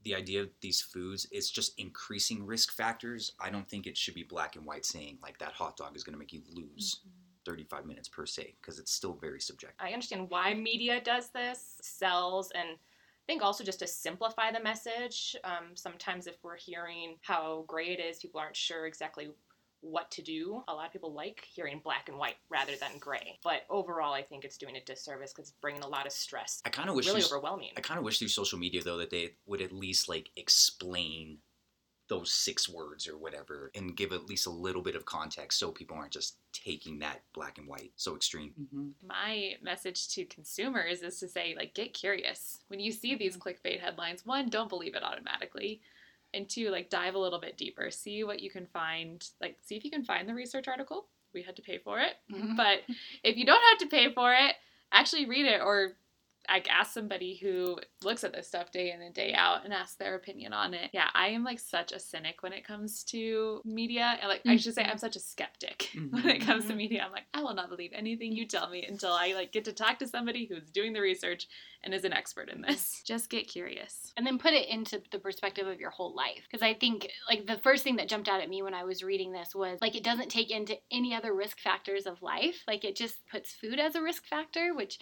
the 0.04 0.16
idea 0.16 0.42
of 0.42 0.50
these 0.62 0.82
foods 0.82 1.28
it's 1.32 1.50
just 1.50 1.80
increasing 1.80 2.46
risk 2.46 2.72
factors. 2.72 3.34
I 3.40 3.50
don't 3.50 3.68
think 3.70 3.88
it 3.88 3.98
should 3.98 4.16
be 4.16 4.24
black 4.24 4.56
and 4.56 4.66
white 4.66 4.86
saying 4.86 5.18
like 5.22 5.38
that 5.40 5.54
hot 5.54 5.78
dog 5.78 5.96
is 5.96 6.04
going 6.04 6.14
to 6.14 6.20
make 6.20 6.34
you 6.34 6.42
lose 6.52 7.02
35 7.46 7.86
minutes 7.86 8.08
per 8.08 8.26
se 8.26 8.56
because 8.62 8.80
it's 8.80 8.92
still 8.92 9.14
very 9.14 9.40
subjective. 9.40 9.80
I 9.80 9.92
understand 9.92 10.30
why 10.30 10.54
media 10.54 11.02
does 11.02 11.30
this, 11.30 11.78
sells, 11.82 12.52
and 12.52 12.70
I 12.70 13.26
think 13.28 13.42
also 13.42 13.64
just 13.64 13.80
to 13.80 13.88
simplify 13.88 14.52
the 14.52 14.62
message. 14.62 15.36
Um, 15.44 15.76
sometimes 15.76 16.28
if 16.28 16.36
we're 16.44 16.58
hearing 16.58 17.16
how 17.22 17.66
gray 17.68 17.88
it 17.88 18.00
is, 18.00 18.20
people 18.20 18.40
aren't 18.40 18.56
sure 18.56 18.86
exactly 18.86 19.30
what 19.84 20.10
to 20.12 20.22
do. 20.22 20.64
A 20.68 20.74
lot 20.74 20.88
of 20.88 20.94
people 20.94 21.14
like 21.14 21.46
hearing 21.54 21.82
black 21.84 22.08
and 22.10 22.18
white 22.18 22.38
rather 22.50 22.76
than 22.80 22.98
gray. 23.00 23.38
But 23.44 23.64
overall, 23.70 24.14
I 24.14 24.24
think 24.24 24.46
it's 24.46 24.58
doing 24.58 24.78
a 24.78 24.82
disservice 24.82 25.34
because 25.34 25.50
it's 25.50 25.58
bringing 25.62 25.84
a 25.84 25.88
lot 25.88 26.06
of 26.06 26.12
stress. 26.12 26.62
I 26.66 26.70
kind 26.70 26.90
of 26.90 26.96
wish 26.96 27.06
really 27.08 27.22
through, 27.22 27.38
overwhelming. 27.38 27.72
I 27.78 27.82
kind 27.82 27.98
of 27.98 28.04
wish 28.06 28.20
through 28.20 28.30
social 28.30 28.58
media 28.58 28.82
though 28.82 28.98
that 28.98 29.10
they 29.10 29.32
would 29.46 29.62
at 29.62 29.72
least 29.72 30.08
like 30.10 30.30
explain 30.36 31.40
those 32.10 32.34
six 32.34 32.68
words 32.68 33.08
or 33.08 33.18
whatever 33.18 33.72
and 33.76 33.96
give 33.96 34.12
at 34.12 34.26
least 34.26 34.46
a 34.46 34.50
little 34.50 34.82
bit 34.82 34.96
of 34.96 35.06
context 35.06 35.58
so 35.58 35.72
people 35.72 35.96
aren't 35.96 36.12
just 36.12 36.36
taking 36.52 37.00
that 37.00 37.22
black 37.34 37.58
and 37.58 37.68
white 37.68 37.92
so 37.96 38.16
extreme. 38.16 38.54
Mhm. 38.74 38.92
my 39.08 39.56
message 39.62 40.10
to 40.10 40.26
consumers 40.26 41.02
is 41.02 41.18
to 41.20 41.28
say 41.30 41.56
like 41.58 41.74
get 41.74 41.94
curious 41.94 42.60
when 42.68 42.82
you 42.82 42.92
see 42.92 43.16
these 43.16 43.38
clickbait 43.38 43.80
headlines 43.80 44.26
one 44.26 44.50
don't 44.50 44.68
believe 44.68 44.96
it 44.96 45.04
automatically 45.04 45.82
and 46.34 46.50
two 46.50 46.70
like 46.70 46.90
dive 46.90 47.16
a 47.16 47.20
little 47.20 47.40
bit 47.40 47.58
deeper 47.58 47.92
see 47.92 48.24
what 48.24 48.40
you 48.40 48.50
can 48.50 48.66
find 48.68 49.28
like 49.42 49.58
see 49.62 49.76
if 49.76 49.84
you 49.84 49.92
can 49.92 50.04
find 50.04 50.28
the 50.28 50.34
research 50.34 50.68
article. 50.68 51.08
We 51.34 51.42
had 51.42 51.56
to 51.56 51.64
pay 51.64 51.80
for 51.80 52.00
it. 52.00 52.14
Mm-hmm. 52.32 52.56
But 52.56 52.82
if 53.24 53.38
you 53.38 53.46
don't 53.46 53.64
have 53.72 53.80
to 53.80 53.88
pay 53.88 54.14
for 54.14 54.34
it 54.34 54.56
actually 54.94 55.26
read 55.26 55.46
it 55.46 55.60
or 55.62 55.94
like 56.50 56.70
ask 56.70 56.94
somebody 56.94 57.36
who 57.36 57.78
looks 58.04 58.24
at 58.24 58.34
this 58.34 58.48
stuff 58.48 58.72
day 58.72 58.92
in 58.92 59.02
and 59.02 59.14
day 59.14 59.34
out 59.34 59.64
and 59.64 59.74
ask 59.74 59.98
their 59.98 60.16
opinion 60.16 60.54
on 60.54 60.74
it. 60.74 60.90
Yeah 60.94 61.10
i 61.14 61.28
am 61.28 61.44
like 61.44 61.60
such 61.60 61.92
a 61.92 62.00
cynic 62.00 62.44
when 62.44 62.54
it 62.54 62.66
comes 62.66 63.04
to 63.06 63.62
media 63.66 64.18
and 64.22 64.30
like 64.30 64.42
i 64.48 64.56
should 64.58 64.74
say 64.74 64.84
i'm 64.84 64.90
mm-hmm. 64.90 64.98
such 64.98 65.16
a 65.16 65.20
skeptic 65.20 65.90
mm-hmm. 65.96 66.16
when 66.16 66.30
it 66.30 66.42
comes 66.42 66.64
to 66.66 66.70
mm-hmm. 66.70 66.78
media. 66.78 67.04
I'm 67.06 67.12
like 67.12 67.26
i 67.34 67.42
will 67.42 67.54
not 67.54 67.70
believe 67.70 67.92
anything 67.94 68.34
you 68.34 68.46
tell 68.46 68.70
me 68.70 68.86
until 68.86 69.12
i 69.12 69.34
like 69.34 69.52
get 69.52 69.66
to 69.66 69.74
talk 69.74 70.00
to 70.00 70.08
somebody 70.08 70.46
who's 70.46 70.70
doing 70.70 70.94
the 70.94 71.02
research 71.02 71.48
and 71.84 71.94
is 71.94 72.06
an 72.06 72.14
expert 72.14 72.50
in 72.50 72.62
this. 72.62 73.02
Just 73.06 73.30
get 73.30 73.48
curious. 73.48 74.14
And 74.16 74.26
then 74.26 74.38
put 74.38 74.54
it 74.54 74.70
into 74.70 75.02
the 75.12 75.20
perspective 75.20 75.68
of 75.68 75.80
your 75.80 75.90
whole 75.90 76.16
life. 76.16 76.48
Because 76.50 76.64
i 76.64 76.74
think 76.74 77.10
like 77.30 77.46
the 77.46 77.58
first 77.58 77.84
thing 77.84 77.98
that 77.98 78.10
jumped 78.10 78.30
out 78.30 78.42
at 78.42 78.50
me 78.50 78.62
when 78.62 78.74
i 78.74 78.84
was 78.84 79.04
reading 79.04 79.32
this 79.32 79.54
was 79.54 79.80
like 79.82 79.96
it 79.96 80.04
doesn't 80.04 80.30
take 80.30 80.52
into 80.52 80.78
any 80.92 81.14
other 81.14 81.34
risk 81.34 81.60
factors 81.60 82.06
of 82.06 82.22
life. 82.22 82.64
Like 82.68 82.84
it 82.84 82.96
just 82.96 83.16
puts 83.30 83.54
food 83.54 83.80
as 83.80 83.96
a 83.96 84.02
risk 84.02 84.26
factor 84.26 84.74
which 84.74 85.00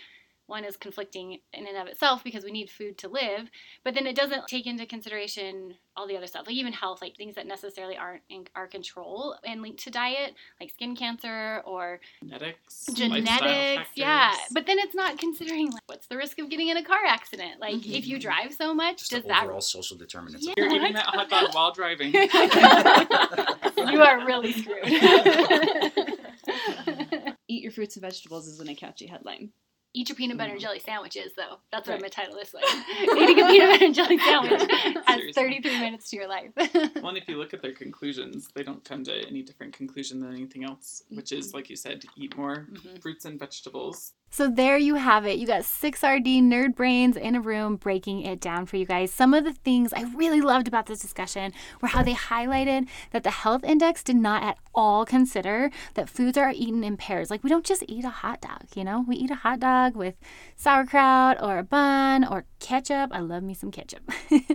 one 0.52 0.64
is 0.64 0.78
conflicting 0.78 1.40
in 1.54 1.66
and 1.66 1.78
of 1.78 1.88
itself 1.88 2.24
because 2.24 2.44
we 2.44 2.52
need 2.52 2.70
food 2.70 2.98
to 3.00 3.08
live 3.08 3.50
but 3.84 3.96
then 3.96 4.06
it 4.06 4.16
doesn't 4.16 4.46
take 4.48 4.68
into 4.68 4.86
consideration 4.86 5.76
all 5.98 6.08
the 6.08 6.16
other 6.16 6.28
stuff 6.28 6.46
like 6.46 6.56
even 6.56 6.74
health 6.74 7.02
like 7.02 7.18
things 7.18 7.36
that 7.36 7.48
necessarily 7.48 7.98
aren't 7.98 8.22
in 8.30 8.46
our 8.56 8.68
control 8.68 9.36
and 9.44 9.62
linked 9.62 9.84
to 9.84 9.90
diet 9.90 10.36
like 10.60 10.70
skin 10.70 10.96
cancer 10.96 11.62
or 11.66 12.00
Genetics. 12.24 12.86
genetics 12.94 13.90
yeah 13.96 14.34
but 14.52 14.68
then 14.68 14.78
it's 14.78 14.94
not 14.94 15.18
considering 15.18 15.72
like 15.72 15.82
what's 15.88 16.08
the 16.08 16.18
risk 16.18 16.38
of 16.40 16.50
getting 16.50 16.68
in 16.68 16.78
a 16.78 16.84
car 16.84 17.06
accident 17.08 17.60
like 17.60 17.76
mm-hmm. 17.76 17.94
if 17.94 18.06
you 18.06 18.20
drive 18.20 18.54
so 18.54 18.74
much 18.74 19.00
Just 19.00 19.12
does 19.12 19.22
the 19.24 19.30
that 19.30 19.46
overall 19.46 19.62
social 19.72 19.98
determinants. 19.98 20.46
Yeah. 20.46 20.54
You're 20.58 20.68
eating 20.68 20.94
that 20.94 21.06
hot 21.06 21.30
dog 21.30 21.54
while 21.54 21.72
driving. 21.72 22.14
you 22.14 24.02
are 24.02 24.26
really 24.26 24.54
screwed. 24.54 24.84
Eat 27.48 27.64
your 27.64 27.72
fruits 27.72 27.96
and 27.96 28.02
vegetables 28.02 28.48
isn't 28.48 28.70
a 28.70 28.76
catchy 28.76 29.08
headline. 29.08 29.52
Eat 29.94 30.08
your 30.08 30.16
peanut 30.16 30.38
butter 30.38 30.52
and 30.52 30.60
Mhm. 30.60 30.64
jelly 30.64 30.80
sandwiches, 30.80 31.34
though. 31.36 31.58
That's 31.72 31.86
what 31.88 31.96
I'm 31.96 32.02
Right. 32.02 32.14
gonna 32.16 32.28
title 32.28 32.40
this 32.40 32.54
one. 32.54 32.64
Eating 33.22 33.40
a 33.44 33.48
peanut 33.50 33.70
butter 33.72 33.86
and 33.86 33.94
jelly 33.96 34.18
sandwich 34.20 34.70
adds 35.08 35.36
33 35.36 35.80
minutes 35.80 36.10
to 36.12 36.16
your 36.16 36.28
life. 36.30 36.52
Well, 36.56 37.10
and 37.10 37.18
if 37.18 37.28
you 37.28 37.38
look 37.38 37.54
at 37.54 37.62
their 37.62 37.74
conclusions, 37.74 38.48
they 38.56 38.64
don't 38.64 38.84
come 38.86 39.04
to 39.04 39.14
any 39.28 39.42
different 39.42 39.74
conclusion 39.74 40.22
than 40.22 40.34
anything 40.34 40.64
else, 40.64 41.04
which 41.10 41.34
is, 41.34 41.54
like 41.54 41.70
you 41.70 41.76
said, 41.76 42.06
eat 42.16 42.38
more 42.38 42.68
Mhm. 42.72 43.02
fruits 43.02 43.26
and 43.26 43.38
vegetables. 43.38 44.14
So 44.34 44.50
there 44.50 44.78
you 44.78 44.96
have 44.96 45.26
it. 45.26 45.40
You 45.40 45.46
got 45.46 45.66
six 45.66 46.04
RD 46.04 46.26
nerd 46.26 46.74
brains 46.74 47.18
in 47.18 47.36
a 47.36 47.42
room 47.42 47.76
breaking 47.76 48.22
it 48.22 48.40
down 48.40 48.66
for 48.66 48.78
you 48.78 48.86
guys. 48.86 49.12
Some 49.12 49.34
of 49.34 49.44
the 49.44 49.52
things 49.52 49.92
I 49.92 50.04
really 50.16 50.40
loved 50.40 50.70
about 50.70 50.86
this 50.86 51.00
discussion 51.00 51.52
were 51.82 51.90
how 51.90 52.02
they 52.02 52.14
highlighted 52.14 52.88
that 53.12 53.24
the 53.24 53.30
health 53.30 53.66
index 53.66 54.04
did 54.04 54.16
not 54.16 54.42
at 54.42 54.58
all 54.74 55.06
consider 55.06 55.70
that 55.96 56.10
foods 56.10 56.38
are 56.38 56.54
eaten 56.56 56.82
in 56.82 56.96
pairs. 56.96 57.30
Like 57.30 57.44
we 57.44 57.50
don't 57.50 57.66
just 57.66 57.84
eat 57.90 58.06
a 58.06 58.10
hot 58.10 58.40
dog, 58.40 58.68
you 58.74 58.86
know? 58.86 59.04
We 59.06 59.18
eat 59.18 59.32
a 59.32 59.36
hot 59.36 59.60
dog 59.60 59.98
with 59.98 60.16
sauerkraut 60.56 61.42
or 61.44 61.58
a 61.58 61.64
bun 61.64 62.24
or 62.24 62.46
ketchup. 62.62 63.10
I 63.12 63.20
love 63.20 63.44
me 63.44 63.54
some 63.54 63.70
ketchup. 63.70 64.10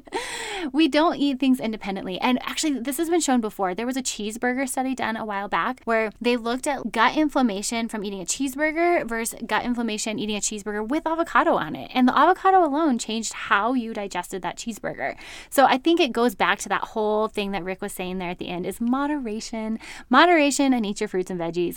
we 0.73 0.89
don't 0.89 1.17
eat 1.17 1.39
things 1.39 1.61
independently. 1.61 2.19
And 2.19 2.39
actually, 2.43 2.79
this 2.81 2.97
has 2.97 3.11
been 3.11 3.21
shown 3.21 3.43
before. 3.43 3.75
There 3.75 3.85
was 3.87 3.99
a 3.99 4.03
cheeseburger 4.03 4.67
study 4.67 4.95
done 4.95 5.17
a 5.17 5.27
while 5.27 5.49
back 5.49 5.83
where 5.85 6.13
they 6.19 6.39
looked 6.39 6.67
at 6.67 6.93
gut 6.93 7.15
inflammation 7.15 7.89
from 7.89 8.05
eating 8.05 8.23
a 8.23 8.25
cheeseburger 8.25 9.07
versus 9.07 9.39
gut 9.47 9.66
inflammation 9.67 10.19
eating 10.19 10.37
a 10.37 10.41
cheeseburger 10.41 10.87
with 10.87 11.07
avocado 11.07 11.55
on 11.55 11.77
it. 11.77 11.91
And 11.93 12.09
the 12.09 12.19
avocado 12.19 12.65
alone 12.65 12.99
changed 12.99 13.33
how 13.35 13.75
you 13.75 13.93
digested 13.93 14.43
that 14.43 14.57
cheeseburger. 14.57 15.17
So 15.51 15.67
I 15.67 15.77
think 15.79 16.01
it 16.01 16.13
goes 16.13 16.35
back 16.35 16.59
to 16.61 16.69
that 16.71 16.83
whole 16.83 17.29
thing 17.29 17.53
that 17.53 17.65
Rick 17.65 17.83
was 17.83 17.93
saying 17.93 18.19
there 18.19 18.31
at 18.31 18.39
the 18.39 18.49
end 18.49 18.65
is 18.65 18.81
moderation. 18.81 19.79
Moderation 20.09 20.73
and 20.73 20.87
eat 20.87 21.01
your 21.01 21.09
fruits 21.09 21.31
and 21.31 21.41
veggies. 21.41 21.77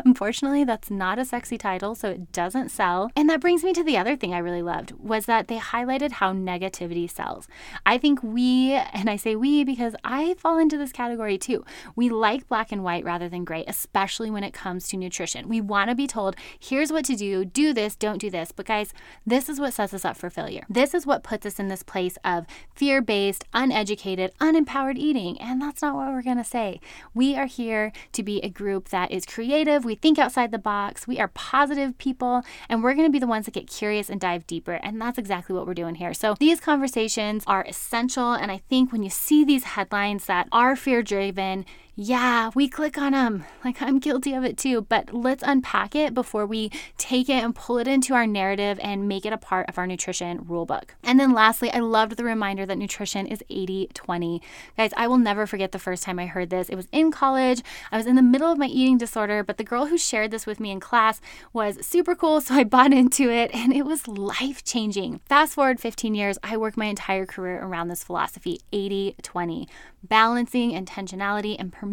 Unfortunately, 0.04 0.64
that's 0.64 0.90
not 0.90 1.18
a 1.18 1.24
sexy 1.24 1.56
title, 1.56 1.94
so 1.94 2.10
it 2.10 2.32
doesn't 2.32 2.70
sell. 2.70 3.10
And 3.16 3.28
that 3.30 3.40
brings 3.40 3.64
me 3.64 3.72
to 3.72 3.84
the 3.84 3.96
other 3.96 4.16
thing 4.16 4.34
I 4.34 4.38
really 4.38 4.62
loved 4.62 4.92
was 4.92 5.26
that 5.26 5.48
they 5.48 5.58
highlighted 5.58 6.12
how 6.12 6.32
negativity 6.32 7.10
sells. 7.10 7.48
I 7.86 7.98
think 7.98 8.22
we, 8.22 8.72
and 8.72 9.08
I 9.08 9.16
say 9.16 9.36
we 9.36 9.64
because 9.64 9.94
I 10.04 10.34
fall 10.34 10.58
into 10.58 10.76
this 10.76 10.92
category 10.92 11.38
too. 11.38 11.64
We 11.94 12.08
like 12.08 12.48
black 12.48 12.72
and 12.72 12.82
white 12.82 13.04
rather 13.04 13.28
than 13.28 13.44
gray, 13.44 13.64
especially 13.66 14.30
when 14.30 14.44
it 14.44 14.52
comes 14.52 14.88
to 14.88 14.96
nutrition. 14.96 15.48
We 15.48 15.60
want 15.60 15.90
to 15.90 15.96
be 15.96 16.06
told, 16.06 16.36
here's 16.58 16.92
what 16.92 17.04
to 17.06 17.11
do, 17.16 17.44
do 17.44 17.72
this, 17.72 17.96
don't 17.96 18.18
do 18.18 18.30
this. 18.30 18.52
But 18.52 18.66
guys, 18.66 18.92
this 19.26 19.48
is 19.48 19.60
what 19.60 19.74
sets 19.74 19.94
us 19.94 20.04
up 20.04 20.16
for 20.16 20.30
failure. 20.30 20.64
This 20.68 20.94
is 20.94 21.06
what 21.06 21.22
puts 21.22 21.46
us 21.46 21.58
in 21.58 21.68
this 21.68 21.82
place 21.82 22.18
of 22.24 22.46
fear 22.74 23.00
based, 23.00 23.44
uneducated, 23.52 24.32
unempowered 24.40 24.96
eating. 24.96 25.40
And 25.40 25.60
that's 25.60 25.82
not 25.82 25.94
what 25.94 26.08
we're 26.08 26.22
going 26.22 26.36
to 26.38 26.44
say. 26.44 26.80
We 27.14 27.36
are 27.36 27.46
here 27.46 27.92
to 28.12 28.22
be 28.22 28.40
a 28.40 28.48
group 28.48 28.88
that 28.88 29.10
is 29.10 29.26
creative, 29.26 29.84
we 29.84 29.94
think 29.94 30.18
outside 30.18 30.50
the 30.50 30.58
box, 30.58 31.06
we 31.06 31.18
are 31.18 31.28
positive 31.28 31.96
people, 31.98 32.42
and 32.68 32.82
we're 32.82 32.94
going 32.94 33.08
to 33.08 33.12
be 33.12 33.18
the 33.18 33.26
ones 33.26 33.46
that 33.46 33.54
get 33.54 33.68
curious 33.68 34.08
and 34.08 34.20
dive 34.20 34.46
deeper. 34.46 34.74
And 34.74 35.00
that's 35.00 35.18
exactly 35.18 35.54
what 35.54 35.66
we're 35.66 35.74
doing 35.74 35.96
here. 35.96 36.14
So 36.14 36.34
these 36.38 36.60
conversations 36.60 37.44
are 37.46 37.64
essential. 37.68 38.32
And 38.32 38.50
I 38.50 38.58
think 38.68 38.92
when 38.92 39.02
you 39.02 39.10
see 39.10 39.44
these 39.44 39.64
headlines 39.64 40.26
that 40.26 40.48
are 40.52 40.76
fear 40.76 41.02
driven, 41.02 41.64
yeah, 41.94 42.50
we 42.54 42.68
click 42.68 42.96
on 42.96 43.12
them. 43.12 43.44
Like 43.62 43.82
I'm 43.82 43.98
guilty 43.98 44.32
of 44.32 44.44
it 44.44 44.56
too. 44.56 44.80
But 44.80 45.12
let's 45.12 45.42
unpack 45.46 45.94
it 45.94 46.14
before 46.14 46.46
we 46.46 46.70
take 46.96 47.28
it 47.28 47.44
and 47.44 47.54
pull 47.54 47.76
it 47.76 47.86
into 47.86 48.14
our 48.14 48.26
narrative 48.26 48.78
and 48.82 49.06
make 49.06 49.26
it 49.26 49.32
a 49.32 49.38
part 49.38 49.68
of 49.68 49.76
our 49.76 49.86
nutrition 49.86 50.44
rule 50.46 50.64
book. 50.64 50.94
And 51.02 51.20
then 51.20 51.32
lastly, 51.32 51.70
I 51.70 51.80
loved 51.80 52.16
the 52.16 52.24
reminder 52.24 52.64
that 52.64 52.78
nutrition 52.78 53.26
is 53.26 53.44
80 53.50 53.90
20. 53.92 54.40
Guys, 54.78 54.92
I 54.96 55.06
will 55.06 55.18
never 55.18 55.46
forget 55.46 55.72
the 55.72 55.78
first 55.78 56.02
time 56.02 56.18
I 56.18 56.26
heard 56.26 56.48
this. 56.48 56.70
It 56.70 56.76
was 56.76 56.88
in 56.92 57.10
college. 57.10 57.60
I 57.90 57.98
was 57.98 58.06
in 58.06 58.16
the 58.16 58.22
middle 58.22 58.50
of 58.50 58.58
my 58.58 58.66
eating 58.66 58.96
disorder, 58.96 59.44
but 59.44 59.58
the 59.58 59.64
girl 59.64 59.86
who 59.86 59.98
shared 59.98 60.30
this 60.30 60.46
with 60.46 60.60
me 60.60 60.70
in 60.70 60.80
class 60.80 61.20
was 61.52 61.84
super 61.84 62.14
cool. 62.14 62.40
So 62.40 62.54
I 62.54 62.64
bought 62.72 62.94
into 62.94 63.30
it 63.30 63.54
and 63.54 63.70
it 63.70 63.84
was 63.84 64.08
life 64.08 64.64
changing. 64.64 65.20
Fast 65.26 65.54
forward 65.54 65.78
15 65.78 66.14
years, 66.14 66.38
I 66.42 66.56
worked 66.56 66.78
my 66.78 66.86
entire 66.86 67.26
career 67.26 67.62
around 67.62 67.88
this 67.88 68.02
philosophy 68.02 68.60
80 68.72 69.16
20, 69.22 69.68
balancing 70.02 70.72
intentionality 70.72 71.54
and 71.58 71.70
permission. 71.70 71.91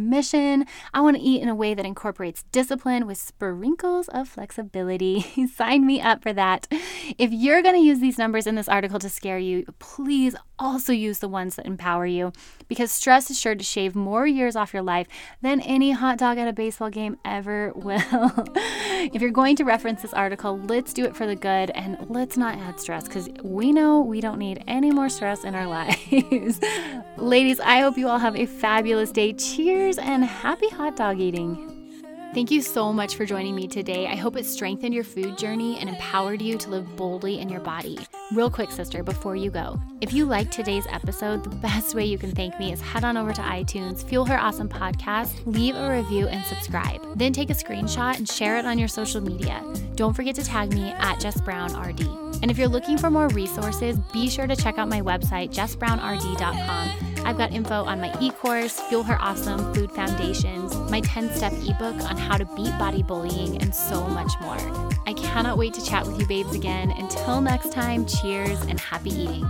I 0.93 1.01
want 1.01 1.17
to 1.17 1.23
eat 1.23 1.41
in 1.41 1.49
a 1.49 1.55
way 1.55 1.73
that 1.73 1.85
incorporates 1.85 2.43
discipline 2.51 3.05
with 3.05 3.17
sprinkles 3.17 4.07
of 4.09 4.27
flexibility. 4.27 5.47
Sign 5.55 5.85
me 5.85 6.01
up 6.01 6.23
for 6.23 6.33
that. 6.33 6.67
If 7.17 7.31
you're 7.31 7.61
going 7.61 7.75
to 7.75 7.81
use 7.81 7.99
these 7.99 8.17
numbers 8.17 8.47
in 8.47 8.55
this 8.55 8.69
article 8.69 8.99
to 8.99 9.09
scare 9.09 9.39
you, 9.39 9.65
please 9.79 10.35
also 10.59 10.91
use 10.91 11.19
the 11.19 11.27
ones 11.27 11.55
that 11.55 11.65
empower 11.65 12.05
you 12.05 12.31
because 12.67 12.91
stress 12.91 13.31
is 13.31 13.39
sure 13.39 13.55
to 13.55 13.63
shave 13.63 13.95
more 13.95 14.27
years 14.27 14.55
off 14.55 14.73
your 14.73 14.83
life 14.83 15.07
than 15.41 15.61
any 15.61 15.91
hot 15.91 16.17
dog 16.17 16.37
at 16.37 16.47
a 16.47 16.53
baseball 16.53 16.89
game 16.89 17.17
ever 17.25 17.71
will. 17.75 18.31
if 19.13 19.21
you're 19.21 19.31
going 19.31 19.55
to 19.55 19.63
reference 19.63 20.01
this 20.01 20.13
article, 20.13 20.59
let's 20.59 20.93
do 20.93 21.05
it 21.05 21.15
for 21.15 21.25
the 21.25 21.35
good 21.35 21.71
and 21.71 21.97
let's 22.09 22.37
not 22.37 22.57
add 22.57 22.79
stress 22.79 23.05
because 23.05 23.29
we 23.43 23.71
know 23.71 24.01
we 24.01 24.21
don't 24.21 24.37
need 24.37 24.63
any 24.67 24.91
more 24.91 25.09
stress 25.09 25.43
in 25.43 25.55
our 25.55 25.67
lives. 25.67 26.59
Ladies, 27.17 27.59
I 27.59 27.79
hope 27.79 27.97
you 27.97 28.07
all 28.07 28.19
have 28.19 28.35
a 28.35 28.45
fabulous 28.45 29.11
day. 29.11 29.33
Cheers 29.79 29.97
and 29.97 30.25
happy 30.25 30.67
hot 30.67 30.97
dog 30.97 31.21
eating. 31.21 32.03
Thank 32.33 32.51
you 32.51 32.61
so 32.61 32.91
much 32.91 33.15
for 33.15 33.25
joining 33.25 33.55
me 33.55 33.65
today. 33.65 34.07
I 34.07 34.15
hope 34.17 34.35
it 34.35 34.45
strengthened 34.45 34.93
your 34.93 35.05
food 35.05 35.37
journey 35.37 35.79
and 35.79 35.87
empowered 35.87 36.41
you 36.41 36.57
to 36.57 36.69
live 36.69 36.97
boldly 36.97 37.39
in 37.39 37.47
your 37.47 37.61
body. 37.61 37.97
Real 38.33 38.49
quick, 38.49 38.71
sister, 38.71 39.03
before 39.03 39.37
you 39.37 39.49
go, 39.49 39.79
if 40.01 40.11
you 40.11 40.25
liked 40.25 40.51
today's 40.51 40.85
episode, 40.91 41.45
the 41.45 41.55
best 41.55 41.95
way 41.95 42.03
you 42.03 42.17
can 42.17 42.31
thank 42.31 42.59
me 42.59 42.73
is 42.73 42.81
head 42.81 43.05
on 43.05 43.15
over 43.15 43.31
to 43.31 43.41
iTunes, 43.41 44.05
Fuel 44.09 44.25
Her 44.25 44.37
Awesome 44.37 44.67
Podcast, 44.67 45.45
leave 45.45 45.77
a 45.77 45.89
review, 45.89 46.27
and 46.27 46.45
subscribe. 46.45 47.01
Then 47.17 47.31
take 47.31 47.49
a 47.49 47.53
screenshot 47.53 48.17
and 48.17 48.27
share 48.27 48.57
it 48.57 48.65
on 48.65 48.77
your 48.77 48.89
social 48.89 49.21
media. 49.21 49.63
Don't 49.95 50.13
forget 50.13 50.35
to 50.35 50.43
tag 50.43 50.73
me 50.73 50.89
at 50.89 51.21
Jess 51.21 51.39
Brown 51.39 51.71
RD. 51.73 52.01
And 52.41 52.51
if 52.51 52.57
you're 52.57 52.67
looking 52.67 52.97
for 52.97 53.09
more 53.09 53.29
resources, 53.29 53.97
be 54.11 54.29
sure 54.29 54.45
to 54.45 54.57
check 54.57 54.77
out 54.77 54.89
my 54.89 54.99
website, 54.99 55.53
jessbrownrd.com. 55.53 57.08
I've 57.29 57.37
got 57.37 57.53
info 57.53 57.83
on 57.83 58.01
my 58.01 58.11
e 58.19 58.31
course, 58.31 58.79
Fuel 58.89 59.03
Her 59.03 59.15
Awesome 59.21 59.71
Food 59.75 59.91
Foundations, 59.91 60.75
my 60.89 60.99
10 61.01 61.29
step 61.35 61.53
ebook 61.53 62.01
on 62.09 62.17
how 62.17 62.37
to 62.37 62.45
beat 62.55 62.75
body 62.79 63.03
bullying, 63.03 63.61
and 63.61 63.73
so 63.73 64.07
much 64.07 64.31
more. 64.41 64.57
I 65.05 65.13
cannot 65.13 65.55
wait 65.55 65.75
to 65.75 65.85
chat 65.85 66.07
with 66.07 66.19
you, 66.19 66.25
babes, 66.25 66.55
again. 66.55 66.89
Until 66.89 67.39
next 67.39 67.71
time, 67.71 68.07
cheers 68.07 68.59
and 68.61 68.79
happy 68.79 69.11
eating. 69.11 69.45